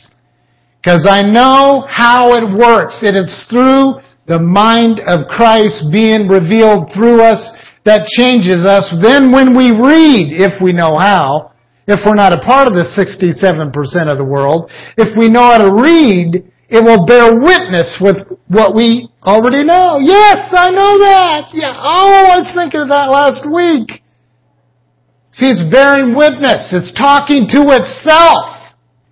Because 0.82 1.06
I 1.08 1.22
know 1.22 1.84
how 1.88 2.34
it 2.34 2.46
works. 2.46 3.02
It 3.02 3.14
is 3.14 3.46
through 3.50 4.00
the 4.26 4.38
mind 4.38 5.00
of 5.06 5.26
Christ 5.26 5.90
being 5.90 6.28
revealed 6.28 6.92
through 6.94 7.22
us 7.22 7.40
that 7.84 8.06
changes 8.12 8.64
us. 8.64 8.84
Then 9.02 9.32
when 9.32 9.56
we 9.56 9.72
read, 9.72 10.36
if 10.36 10.60
we 10.62 10.72
know 10.72 10.96
how, 10.96 11.52
if 11.88 12.04
we're 12.04 12.14
not 12.14 12.36
a 12.36 12.44
part 12.44 12.68
of 12.68 12.76
the 12.76 12.84
67% 12.84 13.72
of 14.12 14.18
the 14.20 14.24
world, 14.24 14.70
if 15.00 15.16
we 15.16 15.32
know 15.32 15.48
how 15.48 15.58
to 15.58 15.72
read, 15.72 16.44
it 16.68 16.84
will 16.84 17.08
bear 17.08 17.32
witness 17.32 17.96
with 17.96 18.28
what 18.46 18.76
we 18.76 19.08
already 19.24 19.64
know. 19.64 19.96
Yes, 19.96 20.52
I 20.52 20.68
know 20.68 21.00
that. 21.00 21.48
Yeah. 21.56 21.72
Oh, 21.72 22.28
I 22.28 22.44
was 22.44 22.52
thinking 22.52 22.84
of 22.84 22.92
that 22.92 23.08
last 23.08 23.48
week. 23.48 24.04
See, 25.32 25.48
it's 25.48 25.64
bearing 25.72 26.12
witness. 26.12 26.68
It's 26.76 26.92
talking 26.92 27.48
to 27.56 27.72
itself. 27.72 28.57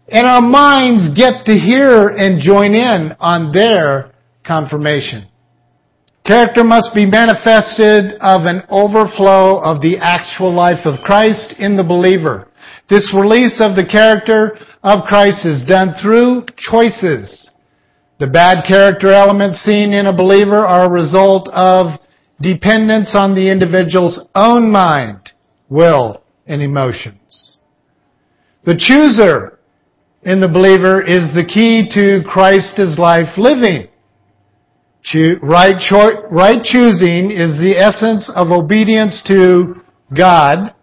And 0.09 0.27
our 0.27 0.43
minds 0.43 1.11
get 1.17 1.47
to 1.47 1.53
hear 1.53 2.09
and 2.09 2.41
join 2.41 2.75
in 2.75 3.13
on 3.19 3.53
their 3.53 4.13
confirmation. 4.47 5.27
Character 6.25 6.65
must 6.65 6.91
be 6.95 7.07
manifested 7.07 8.19
of 8.21 8.47
an 8.47 8.63
overflow 8.69 9.59
of 9.59 9.81
the 9.81 9.99
actual 10.01 10.53
life 10.53 10.85
of 10.85 11.05
Christ 11.05 11.55
in 11.59 11.77
the 11.77 11.85
believer. 11.85 12.49
This 12.89 13.13
release 13.15 13.61
of 13.61 13.75
the 13.75 13.87
character 13.87 14.59
of 14.83 15.05
Christ 15.05 15.47
is 15.47 15.65
done 15.69 15.95
through 16.01 16.47
choices. 16.57 17.51
The 18.19 18.27
bad 18.27 18.65
character 18.67 19.11
elements 19.11 19.59
seen 19.59 19.93
in 19.93 20.07
a 20.07 20.17
believer 20.17 20.65
are 20.67 20.87
a 20.87 20.91
result 20.91 21.49
of 21.53 21.99
dependence 22.41 23.15
on 23.15 23.35
the 23.35 23.51
individual's 23.51 24.27
own 24.35 24.71
mind, 24.71 25.31
will, 25.69 26.23
and 26.47 26.63
emotions. 26.63 27.59
The 28.65 28.77
chooser 28.77 29.56
in 30.27 30.41
the 30.41 30.49
believer 30.49 31.01
is 31.01 31.31
the 31.39 31.47
key 31.47 31.87
to 31.95 32.27
Christ's 32.27 32.99
life 32.99 33.39
living. 33.39 33.87
Right, 35.41 35.79
right 36.33 36.63
choosing 36.65 37.31
is 37.31 37.63
the 37.63 37.77
essence 37.79 38.29
of 38.35 38.51
obedience 38.51 39.23
to 39.29 39.77
God 40.13 40.75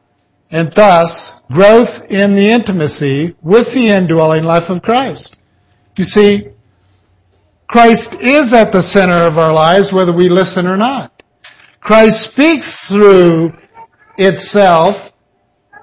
and 0.49 0.71
thus 0.73 1.33
growth 1.51 1.91
in 2.09 2.39
the 2.39 2.55
intimacy 2.55 3.35
with 3.43 3.67
the 3.75 3.91
indwelling 3.91 4.45
life 4.45 4.69
of 4.69 4.81
Christ. 4.81 5.35
You 5.97 6.05
see, 6.05 6.47
Christ 7.67 8.15
is 8.21 8.53
at 8.55 8.71
the 8.71 8.83
center 8.95 9.27
of 9.27 9.37
our 9.37 9.51
lives 9.51 9.91
whether 9.91 10.15
we 10.15 10.29
listen 10.29 10.67
or 10.67 10.77
not. 10.77 11.21
Christ 11.81 12.31
speaks 12.31 12.87
through 12.89 13.51
itself 14.17 15.11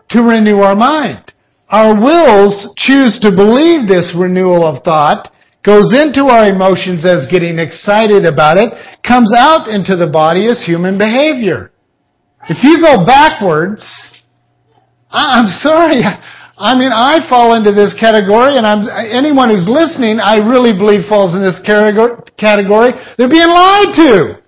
to 0.09 0.23
renew 0.23 0.61
our 0.61 0.75
mind. 0.75 1.30
Our 1.71 1.95
wills 1.95 2.75
choose 2.77 3.19
to 3.23 3.31
believe 3.31 3.87
this 3.87 4.13
renewal 4.17 4.67
of 4.67 4.83
thought, 4.83 5.31
goes 5.63 5.95
into 5.95 6.25
our 6.27 6.49
emotions 6.49 7.05
as 7.05 7.31
getting 7.31 7.59
excited 7.59 8.27
about 8.27 8.59
it, 8.59 8.73
comes 9.07 9.33
out 9.37 9.69
into 9.69 9.95
the 9.95 10.11
body 10.11 10.47
as 10.47 10.65
human 10.67 10.99
behavior. 10.99 11.71
If 12.49 12.65
you 12.65 12.83
go 12.83 13.07
backwards, 13.07 13.87
I'm 15.11 15.47
sorry, 15.63 16.03
I 16.59 16.75
mean, 16.75 16.91
I 16.93 17.29
fall 17.29 17.55
into 17.55 17.71
this 17.71 17.95
category, 18.01 18.57
and 18.57 18.67
I'm, 18.67 18.89
anyone 18.91 19.51
who's 19.51 19.69
listening, 19.69 20.19
I 20.19 20.43
really 20.43 20.73
believe 20.73 21.07
falls 21.09 21.37
in 21.37 21.43
this 21.43 21.61
category. 21.65 22.93
They're 23.17 23.31
being 23.31 23.49
lied 23.49 23.95
to. 23.95 24.43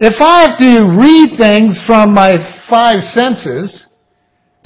If 0.00 0.20
I 0.20 0.50
have 0.50 0.58
to 0.58 0.98
read 0.98 1.38
things 1.38 1.80
from 1.86 2.12
my 2.12 2.34
five 2.68 3.00
senses 3.00 3.85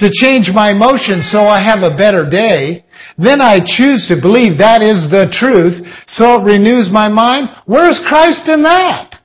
to 0.00 0.10
change 0.10 0.50
my 0.52 0.70
emotions 0.70 1.30
so 1.30 1.46
I 1.46 1.62
have 1.62 1.80
a 1.82 1.96
better 1.96 2.28
day, 2.28 2.84
then 3.16 3.40
I 3.40 3.60
choose 3.60 4.06
to 4.08 4.20
believe 4.20 4.58
that 4.58 4.82
is 4.82 5.08
the 5.12 5.28
truth, 5.32 5.80
so 6.06 6.40
it 6.40 6.44
renews 6.44 6.88
my 6.90 7.08
mind. 7.08 7.48
Where's 7.66 8.00
Christ 8.08 8.48
in 8.48 8.62
that? 8.62 9.16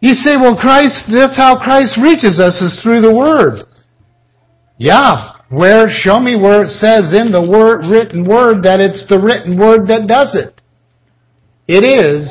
You 0.00 0.14
say, 0.14 0.36
well, 0.36 0.56
Christ, 0.56 1.10
that's 1.12 1.36
how 1.36 1.58
Christ 1.62 1.98
reaches 2.02 2.38
us 2.38 2.62
is 2.62 2.80
through 2.82 3.00
the 3.00 3.14
Word. 3.14 3.66
Yeah. 4.76 5.34
Where, 5.50 5.88
show 5.88 6.20
me 6.20 6.36
where 6.36 6.64
it 6.64 6.68
says 6.68 7.14
in 7.18 7.32
the 7.32 7.40
word, 7.40 7.88
written 7.88 8.28
word 8.28 8.64
that 8.64 8.80
it's 8.80 9.06
the 9.08 9.18
written 9.18 9.58
word 9.58 9.88
that 9.88 10.06
does 10.06 10.36
it. 10.36 10.60
It 11.66 11.84
is 11.84 12.28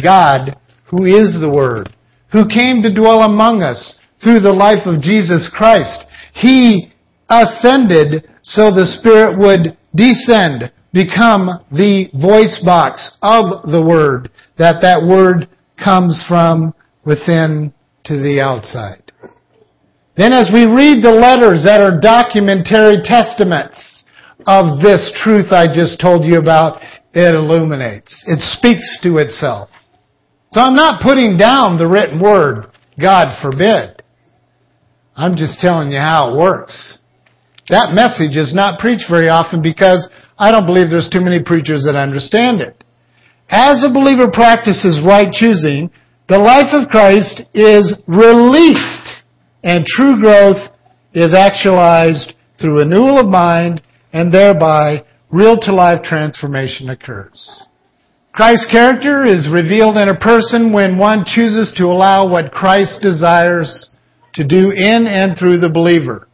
God 0.00 0.56
who 0.86 1.04
is 1.04 1.34
the 1.40 1.50
Word, 1.50 1.94
who 2.30 2.46
came 2.48 2.82
to 2.82 2.94
dwell 2.94 3.22
among 3.22 3.62
us 3.62 3.98
through 4.22 4.40
the 4.40 4.52
life 4.52 4.86
of 4.86 5.02
Jesus 5.02 5.50
Christ. 5.54 6.04
He 6.34 6.92
ascended 7.28 8.28
so 8.42 8.64
the 8.70 8.86
Spirit 9.00 9.38
would 9.38 9.76
descend, 9.94 10.72
become 10.92 11.64
the 11.72 12.10
voice 12.14 12.60
box 12.64 13.16
of 13.22 13.70
the 13.70 13.82
Word, 13.82 14.30
that 14.58 14.82
that 14.82 15.02
Word 15.02 15.48
comes 15.82 16.24
from 16.28 16.74
within 17.04 17.72
to 18.04 18.20
the 18.22 18.40
outside. 18.40 19.12
Then 20.16 20.32
as 20.32 20.50
we 20.52 20.64
read 20.64 21.02
the 21.02 21.10
letters 21.10 21.64
that 21.64 21.80
are 21.80 22.00
documentary 22.00 23.02
testaments 23.02 24.04
of 24.46 24.80
this 24.80 25.10
truth 25.24 25.50
I 25.50 25.66
just 25.66 26.00
told 26.00 26.24
you 26.24 26.38
about, 26.38 26.80
it 27.12 27.34
illuminates. 27.34 28.24
It 28.26 28.40
speaks 28.40 29.00
to 29.02 29.18
itself. 29.18 29.70
So 30.52 30.60
I'm 30.60 30.76
not 30.76 31.02
putting 31.02 31.36
down 31.36 31.78
the 31.78 31.88
written 31.88 32.20
word, 32.20 32.66
God 33.00 33.36
forbid. 33.42 33.93
I'm 35.16 35.36
just 35.36 35.60
telling 35.60 35.92
you 35.92 35.98
how 35.98 36.30
it 36.30 36.38
works. 36.38 36.98
That 37.68 37.94
message 37.94 38.36
is 38.36 38.54
not 38.54 38.80
preached 38.80 39.06
very 39.08 39.28
often 39.28 39.62
because 39.62 40.08
I 40.36 40.50
don't 40.50 40.66
believe 40.66 40.90
there's 40.90 41.10
too 41.10 41.20
many 41.20 41.42
preachers 41.42 41.84
that 41.84 41.96
understand 41.96 42.60
it. 42.60 42.82
As 43.48 43.84
a 43.84 43.92
believer 43.92 44.30
practices 44.30 45.00
right 45.06 45.32
choosing, 45.32 45.90
the 46.28 46.38
life 46.38 46.72
of 46.72 46.88
Christ 46.88 47.42
is 47.54 47.94
released 48.08 49.24
and 49.62 49.86
true 49.86 50.20
growth 50.20 50.70
is 51.12 51.34
actualized 51.34 52.34
through 52.60 52.78
renewal 52.78 53.20
of 53.20 53.28
mind 53.28 53.82
and 54.12 54.32
thereby 54.32 55.04
real 55.30 55.56
to 55.58 55.72
life 55.72 56.02
transformation 56.02 56.90
occurs. 56.90 57.66
Christ's 58.32 58.66
character 58.70 59.24
is 59.24 59.48
revealed 59.52 59.96
in 59.96 60.08
a 60.08 60.18
person 60.18 60.72
when 60.72 60.98
one 60.98 61.24
chooses 61.24 61.72
to 61.76 61.84
allow 61.84 62.28
what 62.28 62.52
Christ 62.52 63.00
desires 63.00 63.93
to 64.34 64.46
do 64.46 64.70
in 64.70 65.06
and 65.06 65.38
through 65.38 65.58
the 65.58 65.68
believer. 65.68 66.28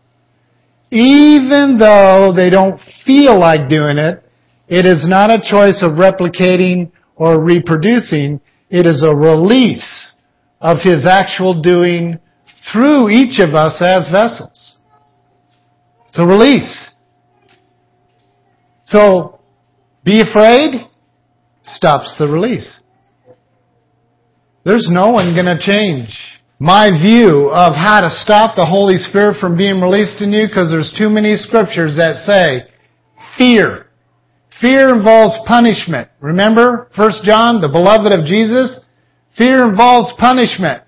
Even 0.91 1.79
though 1.79 2.33
they 2.35 2.51
don't 2.51 2.81
feel 3.07 3.39
like 3.39 3.69
doing 3.69 3.99
it, 3.99 4.23
it 4.69 4.87
is 4.87 5.07
not 5.09 5.31
a 5.31 5.41
choice 5.43 5.83
of 5.83 5.99
replicating 5.99 6.91
or 7.15 7.43
reproducing. 7.43 8.41
It 8.69 8.87
is 8.87 9.05
a 9.05 9.15
release 9.15 10.17
of 10.61 10.79
his 10.83 11.07
actual 11.07 11.61
doing 11.61 12.19
through 12.73 13.11
each 13.11 13.41
of 13.41 13.55
us 13.55 13.81
as 13.81 14.09
vessels. 14.11 14.79
It's 16.09 16.19
a 16.19 16.27
release. 16.27 16.95
So, 18.85 19.41
be 20.03 20.21
afraid 20.21 20.89
stops 21.63 22.17
the 22.19 22.27
release. 22.27 22.81
There's 24.65 24.89
no 24.91 25.11
one 25.11 25.35
going 25.35 25.47
to 25.47 25.59
change 25.59 26.39
my 26.61 26.90
view 26.90 27.49
of 27.49 27.73
how 27.73 28.03
to 28.03 28.11
stop 28.11 28.55
the 28.55 28.66
Holy 28.66 28.99
Spirit 28.99 29.40
from 29.40 29.57
being 29.57 29.81
released 29.81 30.20
in 30.20 30.31
you 30.31 30.46
because 30.46 30.70
there's 30.70 30.94
too 30.96 31.09
many 31.09 31.35
scriptures 31.35 31.96
that 31.96 32.20
say 32.20 32.68
fear. 33.38 33.87
Fear 34.61 34.94
involves 34.94 35.35
punishment. 35.49 36.11
Remember 36.20 36.90
1 36.94 37.11
John, 37.25 37.62
the 37.62 37.68
beloved 37.68 38.12
of 38.12 38.27
Jesus? 38.27 38.85
Fear 39.38 39.70
involves 39.70 40.12
punishment. 40.18 40.85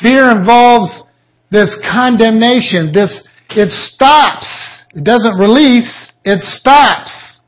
Fear 0.00 0.38
involves 0.38 1.02
this 1.50 1.76
condemnation, 1.92 2.92
this, 2.94 3.28
it 3.50 3.70
stops. 3.70 4.86
It 4.94 5.04
doesn't 5.04 5.38
release, 5.38 6.12
it 6.24 6.40
stops. 6.40 7.40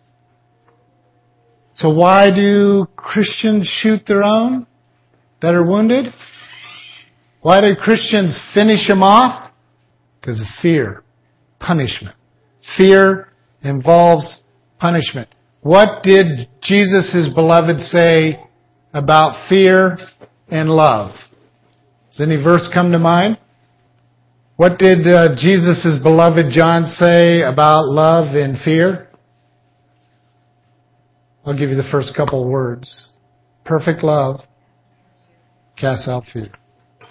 So 1.73 1.89
why 1.89 2.31
do 2.31 2.87
Christians 2.97 3.67
shoot 3.67 4.03
their 4.07 4.23
own 4.23 4.67
that 5.41 5.55
are 5.55 5.67
wounded? 5.67 6.13
Why 7.45 7.61
do 7.61 7.77
Christians 7.77 8.41
finish 8.55 8.89
him 8.89 9.03
off? 9.03 9.53
Because 10.19 10.41
of 10.41 10.47
fear. 10.63 11.03
Punishment. 11.61 12.17
Fear 12.79 13.29
involves 13.63 14.41
punishment. 14.79 15.29
What 15.61 16.03
did 16.03 16.49
Jesus' 16.63 17.29
beloved 17.35 17.81
say 17.81 18.43
about 18.95 19.47
fear 19.51 19.99
and 20.49 20.71
love? 20.71 21.17
Does 22.13 22.27
any 22.27 22.43
verse 22.43 22.67
come 22.73 22.93
to 22.93 22.99
mind? 22.99 23.39
What 24.57 24.79
did 24.79 25.07
uh, 25.07 25.37
Jesus' 25.37 25.99
beloved 26.03 26.47
John 26.51 26.87
say 26.87 27.43
about 27.43 27.85
love 27.85 28.35
and 28.35 28.57
fear? 28.65 29.11
I'll 31.45 31.59
give 31.59 31.69
you 31.69 31.77
the 31.77 31.89
first 31.93 32.17
couple 32.17 32.49
words. 32.49 33.09
Perfect 33.67 34.03
love 34.03 34.41
casts 35.77 36.09
out 36.09 36.25
fear. 36.33 36.51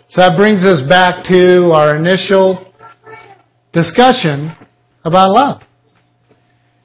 So 0.10 0.22
that 0.22 0.38
brings 0.38 0.63
us 0.63 0.82
back 0.88 1.24
to 1.26 1.72
our 1.74 1.96
initial 1.96 2.72
discussion 3.72 4.56
about 5.04 5.32
love. 5.32 5.62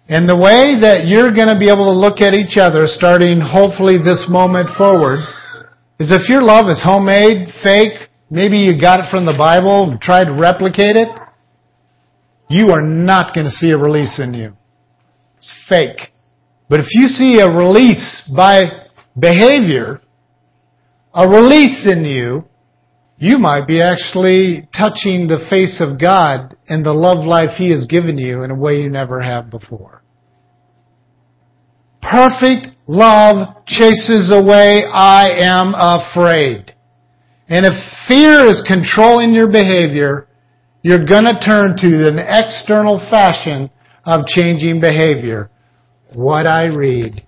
And 0.09 0.28
the 0.28 0.37
way 0.37 0.81
that 0.81 1.07
you're 1.07 1.35
going 1.35 1.48
to 1.48 1.59
be 1.59 1.68
able 1.68 1.87
to 1.87 1.92
look 1.92 2.20
at 2.22 2.33
each 2.33 2.57
other 2.57 2.87
starting 2.87 3.40
hopefully 3.40 3.98
this 3.98 4.26
moment 4.28 4.70
forward 4.78 5.20
is 6.00 6.11
if 6.11 6.31
your 6.31 6.42
love 6.42 6.68
is 6.68 6.81
homemade, 6.83 7.48
fake, 7.62 8.09
Maybe 8.31 8.59
you 8.59 8.78
got 8.78 9.00
it 9.00 9.11
from 9.11 9.24
the 9.24 9.37
Bible 9.37 9.90
and 9.90 10.00
tried 10.00 10.24
to 10.24 10.33
replicate 10.33 10.96
it. 10.96 11.09
You 12.50 12.70
are 12.70 12.83
not 12.83 13.35
going 13.35 13.46
to 13.46 13.50
see 13.50 13.70
a 13.70 13.78
release 13.78 14.20
in 14.22 14.35
you. 14.35 14.52
It's 15.38 15.52
fake. 15.68 16.12
But 16.68 16.81
if 16.81 16.87
you 16.90 17.07
see 17.07 17.40
a 17.40 17.48
release 17.48 18.31
by 18.35 18.88
behavior, 19.18 20.02
a 21.14 21.26
release 21.26 21.87
in 21.90 22.04
you, 22.04 22.44
you 23.18 23.38
might 23.38 23.66
be 23.66 23.83
actually 23.83 24.68
touching 24.76 25.26
the 25.26 25.44
face 25.50 25.81
of 25.81 26.00
God 26.00 26.57
and 26.68 26.85
the 26.85 26.92
love 26.92 27.26
life 27.26 27.57
He 27.57 27.70
has 27.70 27.87
given 27.87 28.16
you 28.16 28.42
in 28.42 28.50
a 28.50 28.54
way 28.54 28.81
you 28.81 28.88
never 28.88 29.20
have 29.20 29.50
before. 29.50 30.02
Perfect 32.00 32.68
love 32.87 33.64
chases 33.66 34.33
away 34.33 34.85
I 34.90 35.31
am 35.40 35.74
afraid. 35.76 36.74
And 37.48 37.66
if 37.66 37.72
fear 38.07 38.46
is 38.46 38.64
controlling 38.66 39.35
your 39.35 39.50
behavior, 39.50 40.28
you're 40.83 41.04
gonna 41.04 41.40
turn 41.40 41.76
to 41.78 42.09
an 42.09 42.18
external 42.18 42.98
fashion 43.11 43.71
of 44.04 44.27
changing 44.27 44.81
behavior. 44.81 45.50
What 46.14 46.46
I 46.46 46.66
read. 46.66 47.27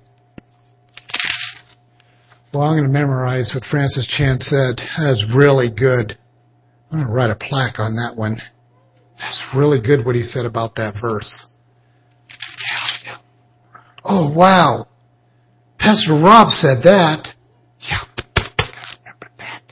Well, 2.52 2.64
I'm 2.64 2.76
going 2.76 2.84
to 2.84 2.92
memorize 2.92 3.52
what 3.54 3.64
Francis 3.70 4.06
Chan 4.06 4.40
said. 4.40 4.80
That's 4.98 5.24
really 5.34 5.70
good. 5.70 6.18
I'm 6.90 6.98
going 6.98 7.06
to 7.06 7.12
write 7.12 7.30
a 7.30 7.36
plaque 7.36 7.78
on 7.78 7.94
that 7.94 8.14
one. 8.16 8.38
That's 9.18 9.40
really 9.54 9.80
good 9.80 10.04
what 10.04 10.16
he 10.16 10.22
said 10.22 10.46
about 10.46 10.74
that 10.74 10.94
verse. 11.00 11.54
Oh, 14.02 14.32
wow. 14.32 14.88
Pastor 15.78 16.14
Rob 16.14 16.50
said 16.50 16.78
that. 16.82 17.28
Yeah. 17.88 18.00
Remember 18.98 19.30
that. 19.38 19.62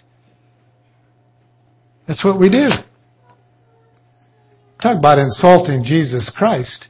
That's 2.06 2.24
what 2.24 2.38
we 2.38 2.48
do. 2.48 2.68
Talk 4.80 4.98
about 4.98 5.18
insulting 5.18 5.82
Jesus 5.82 6.30
Christ. 6.36 6.86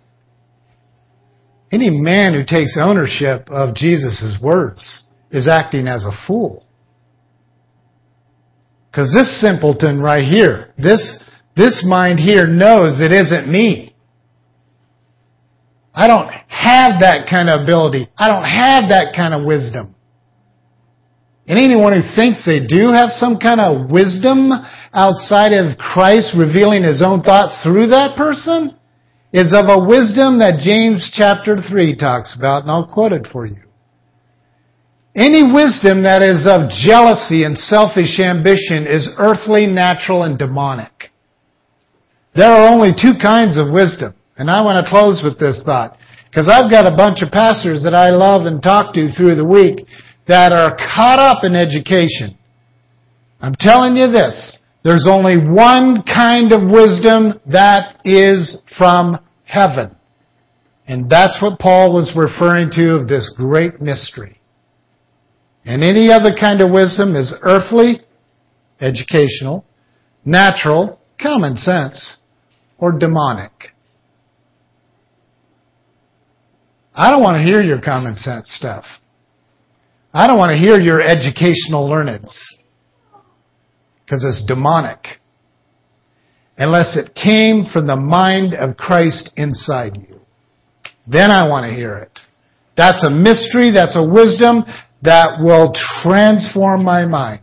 Any 1.72 1.89
man 1.89 2.34
who 2.34 2.45
takes 2.45 2.76
ownership 2.78 3.49
of 3.49 3.74
Jesus' 3.74 4.36
words 4.43 5.08
is 5.31 5.49
acting 5.49 5.87
as 5.87 6.05
a 6.05 6.12
fool. 6.26 6.64
Because 8.91 9.12
this 9.14 9.41
simpleton 9.41 10.01
right 10.01 10.24
here, 10.24 10.72
this, 10.79 11.22
This 11.59 11.85
mind 11.85 12.20
here 12.20 12.47
knows 12.47 13.01
it 13.01 13.11
isn't 13.11 13.51
me. 13.51 13.93
I 15.93 16.07
don't 16.07 16.31
have 16.47 17.01
that 17.01 17.26
kind 17.29 17.51
of 17.51 17.62
ability. 17.62 18.07
I 18.16 18.29
don't 18.29 18.47
have 18.47 18.91
that 18.91 19.12
kind 19.16 19.35
of 19.35 19.45
wisdom. 19.45 19.97
And 21.49 21.59
anyone 21.59 21.93
who 21.95 22.14
thinks 22.14 22.47
they 22.47 22.64
do 22.64 22.93
have 22.95 23.11
some 23.11 23.39
kind 23.39 23.59
of 23.61 23.91
wisdom 23.91 24.53
outside 24.95 25.53
of 25.53 25.76
Christ 25.79 26.37
revealing 26.39 26.85
his 26.85 27.03
own 27.03 27.22
thoughts 27.22 27.61
through 27.64 27.89
that 27.89 28.16
person 28.16 28.79
is 29.33 29.53
of 29.53 29.66
a 29.68 29.83
wisdom 29.85 30.39
that 30.39 30.61
James 30.62 31.11
chapter 31.12 31.57
3 31.57 31.97
talks 31.97 32.37
about, 32.39 32.62
and 32.62 32.70
I'll 32.70 32.87
quote 32.87 33.12
it 33.12 33.26
for 33.33 33.47
you. 33.47 33.68
Any 35.19 35.43
wisdom 35.43 36.05
that 36.07 36.23
is 36.23 36.47
of 36.47 36.71
jealousy 36.71 37.43
and 37.43 37.59
selfish 37.59 38.21
ambition 38.23 38.87
is 38.87 39.11
earthly, 39.19 39.66
natural, 39.66 40.23
and 40.23 40.39
demonic. 40.39 41.11
There 42.37 42.49
are 42.49 42.73
only 42.73 42.95
two 42.95 43.19
kinds 43.21 43.59
of 43.59 43.75
wisdom. 43.75 44.14
And 44.37 44.49
I 44.49 44.62
want 44.62 44.79
to 44.79 44.89
close 44.89 45.21
with 45.25 45.37
this 45.41 45.61
thought. 45.66 45.99
Because 46.31 46.49
I've 46.49 46.71
got 46.71 46.87
a 46.87 46.95
bunch 46.95 47.19
of 47.23 47.33
pastors 47.33 47.83
that 47.83 47.95
I 47.95 48.11
love 48.11 48.47
and 48.47 48.62
talk 48.62 48.95
to 48.95 49.11
through 49.11 49.35
the 49.35 49.45
week 49.45 49.89
that 50.29 50.53
are 50.53 50.77
caught 50.77 51.19
up 51.19 51.43
in 51.43 51.57
education. 51.57 52.39
I'm 53.41 53.57
telling 53.59 53.97
you 53.97 54.07
this. 54.07 54.59
There's 54.85 55.09
only 55.11 55.37
one 55.37 56.05
kind 56.05 56.53
of 56.53 56.62
wisdom 56.62 57.41
that 57.51 57.99
is 58.05 58.62
from 58.79 59.19
heaven. 59.43 59.97
And 60.87 61.11
that's 61.11 61.43
what 61.43 61.59
Paul 61.59 61.93
was 61.93 62.14
referring 62.14 62.71
to 62.75 62.95
of 62.95 63.09
this 63.09 63.35
great 63.37 63.81
mystery. 63.81 64.38
And 65.69 65.85
any 65.85 66.11
other 66.11 66.35
kind 66.35 66.62
of 66.62 66.71
wisdom 66.71 67.14
is 67.14 67.35
earthly, 67.43 68.01
educational, 68.81 69.66
natural, 70.25 70.99
common 71.21 71.59
sense, 71.59 72.16
or 72.79 72.99
demonic. 72.99 73.53
I 76.95 77.11
don't 77.11 77.23
want 77.23 77.37
to 77.37 77.43
hear 77.43 77.62
your 77.62 77.83
common 77.83 78.16
sense 78.16 78.51
stuff. 78.51 78.87
I 80.14 80.27
don't 80.27 80.39
want 80.39 80.53
to 80.53 80.57
hear 80.57 80.81
your 80.81 81.03
educational 81.03 81.87
learnings 81.87 82.47
Because 84.07 84.25
it's 84.25 84.43
demonic. 84.47 85.21
Unless 86.57 86.97
it 86.97 87.14
came 87.14 87.66
from 87.71 87.87
the 87.87 87.95
mind 87.95 88.55
of 88.55 88.79
Christ 88.79 89.33
inside 89.37 89.99
you. 89.99 90.21
Then 91.07 91.31
I 91.31 91.47
want 91.47 91.71
to 91.71 91.77
hear 91.77 91.99
it. 91.99 92.21
That's 92.75 93.05
a 93.05 93.11
mystery, 93.11 93.71
that's 93.71 93.97
a 93.97 94.09
wisdom 94.09 94.64
that 95.03 95.40
will 95.40 95.72
transform 96.03 96.84
my 96.84 97.07
mind. 97.07 97.40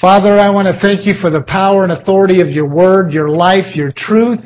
Father, 0.00 0.32
I 0.38 0.48
want 0.48 0.66
to 0.66 0.80
thank 0.80 1.06
you 1.06 1.14
for 1.20 1.28
the 1.30 1.42
power 1.42 1.82
and 1.82 1.92
authority 1.92 2.40
of 2.40 2.48
your 2.48 2.66
word, 2.66 3.12
your 3.12 3.28
life, 3.28 3.74
your 3.76 3.92
truth, 3.94 4.40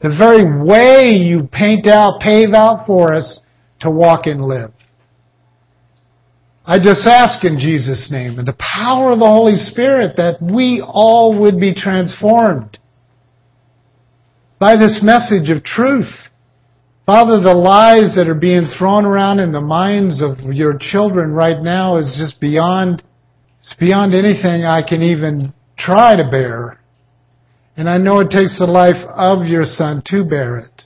the 0.00 0.08
very 0.08 0.64
way 0.64 1.12
you 1.12 1.48
paint 1.52 1.86
out, 1.86 2.20
pave 2.20 2.54
out 2.54 2.86
for 2.86 3.14
us 3.14 3.40
to 3.80 3.90
walk 3.90 4.26
and 4.26 4.42
live. 4.42 4.72
I 6.66 6.78
just 6.78 7.06
ask 7.06 7.44
in 7.44 7.58
Jesus' 7.58 8.08
name, 8.10 8.38
and 8.38 8.48
the 8.48 8.56
power 8.58 9.12
of 9.12 9.18
the 9.18 9.26
Holy 9.26 9.56
Spirit, 9.56 10.16
that 10.16 10.40
we 10.40 10.82
all 10.82 11.38
would 11.40 11.60
be 11.60 11.74
transformed 11.74 12.78
by 14.58 14.76
this 14.76 15.02
message 15.02 15.50
of 15.54 15.62
truth. 15.62 16.08
Father, 17.06 17.38
the 17.38 17.52
lies 17.52 18.14
that 18.16 18.28
are 18.28 18.34
being 18.34 18.66
thrown 18.78 19.04
around 19.04 19.38
in 19.38 19.52
the 19.52 19.60
minds 19.60 20.22
of 20.22 20.38
your 20.54 20.78
children 20.78 21.32
right 21.32 21.60
now 21.60 21.96
is 21.96 22.16
just 22.18 22.40
beyond 22.40 23.02
it's 23.60 23.74
beyond 23.78 24.14
anything 24.14 24.64
I 24.64 24.82
can 24.86 25.00
even 25.02 25.54
try 25.78 26.16
to 26.16 26.30
bear. 26.30 26.80
And 27.76 27.88
I 27.88 27.96
know 27.96 28.20
it 28.20 28.28
takes 28.30 28.58
the 28.58 28.66
life 28.66 29.02
of 29.14 29.46
your 29.46 29.64
son 29.64 30.02
to 30.06 30.24
bear 30.24 30.58
it. 30.58 30.82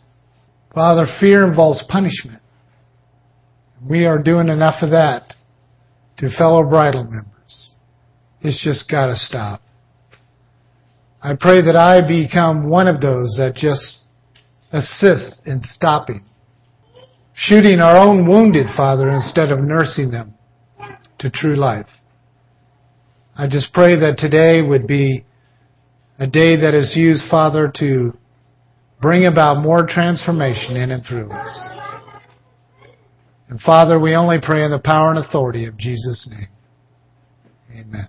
Father, 0.72 1.06
fear 1.18 1.46
involves 1.46 1.84
punishment. 1.88 2.40
We 3.88 4.06
are 4.06 4.22
doing 4.22 4.48
enough 4.48 4.82
of 4.82 4.90
that 4.90 5.34
to 6.18 6.30
fellow 6.36 6.68
bridal 6.68 7.04
members. 7.04 7.74
It's 8.42 8.62
just 8.62 8.88
gotta 8.90 9.16
stop. 9.16 9.60
I 11.20 11.34
pray 11.38 11.62
that 11.62 11.76
I 11.76 12.06
become 12.06 12.70
one 12.70 12.86
of 12.86 13.00
those 13.00 13.36
that 13.38 13.54
just 13.56 14.04
assists 14.72 15.40
in 15.46 15.60
stopping. 15.62 16.24
Shooting 17.34 17.80
our 17.80 17.96
own 17.96 18.28
wounded, 18.28 18.66
Father, 18.76 19.08
instead 19.08 19.50
of 19.50 19.60
nursing 19.60 20.10
them 20.10 20.34
to 21.18 21.30
true 21.30 21.54
life. 21.54 21.86
I 23.36 23.46
just 23.48 23.72
pray 23.72 23.98
that 23.98 24.18
today 24.18 24.62
would 24.62 24.86
be 24.86 25.24
a 26.18 26.26
day 26.26 26.56
that 26.56 26.74
is 26.74 26.94
used, 26.96 27.24
Father, 27.30 27.72
to 27.76 28.12
bring 29.00 29.26
about 29.26 29.62
more 29.62 29.86
transformation 29.86 30.76
in 30.76 30.90
and 30.90 31.04
through 31.06 31.30
us. 31.30 31.70
And 33.48 33.60
Father, 33.60 33.98
we 33.98 34.14
only 34.14 34.38
pray 34.42 34.64
in 34.64 34.72
the 34.72 34.80
power 34.80 35.10
and 35.10 35.24
authority 35.24 35.66
of 35.66 35.76
Jesus' 35.76 36.28
name. 36.30 36.48
Amen. 37.80 38.08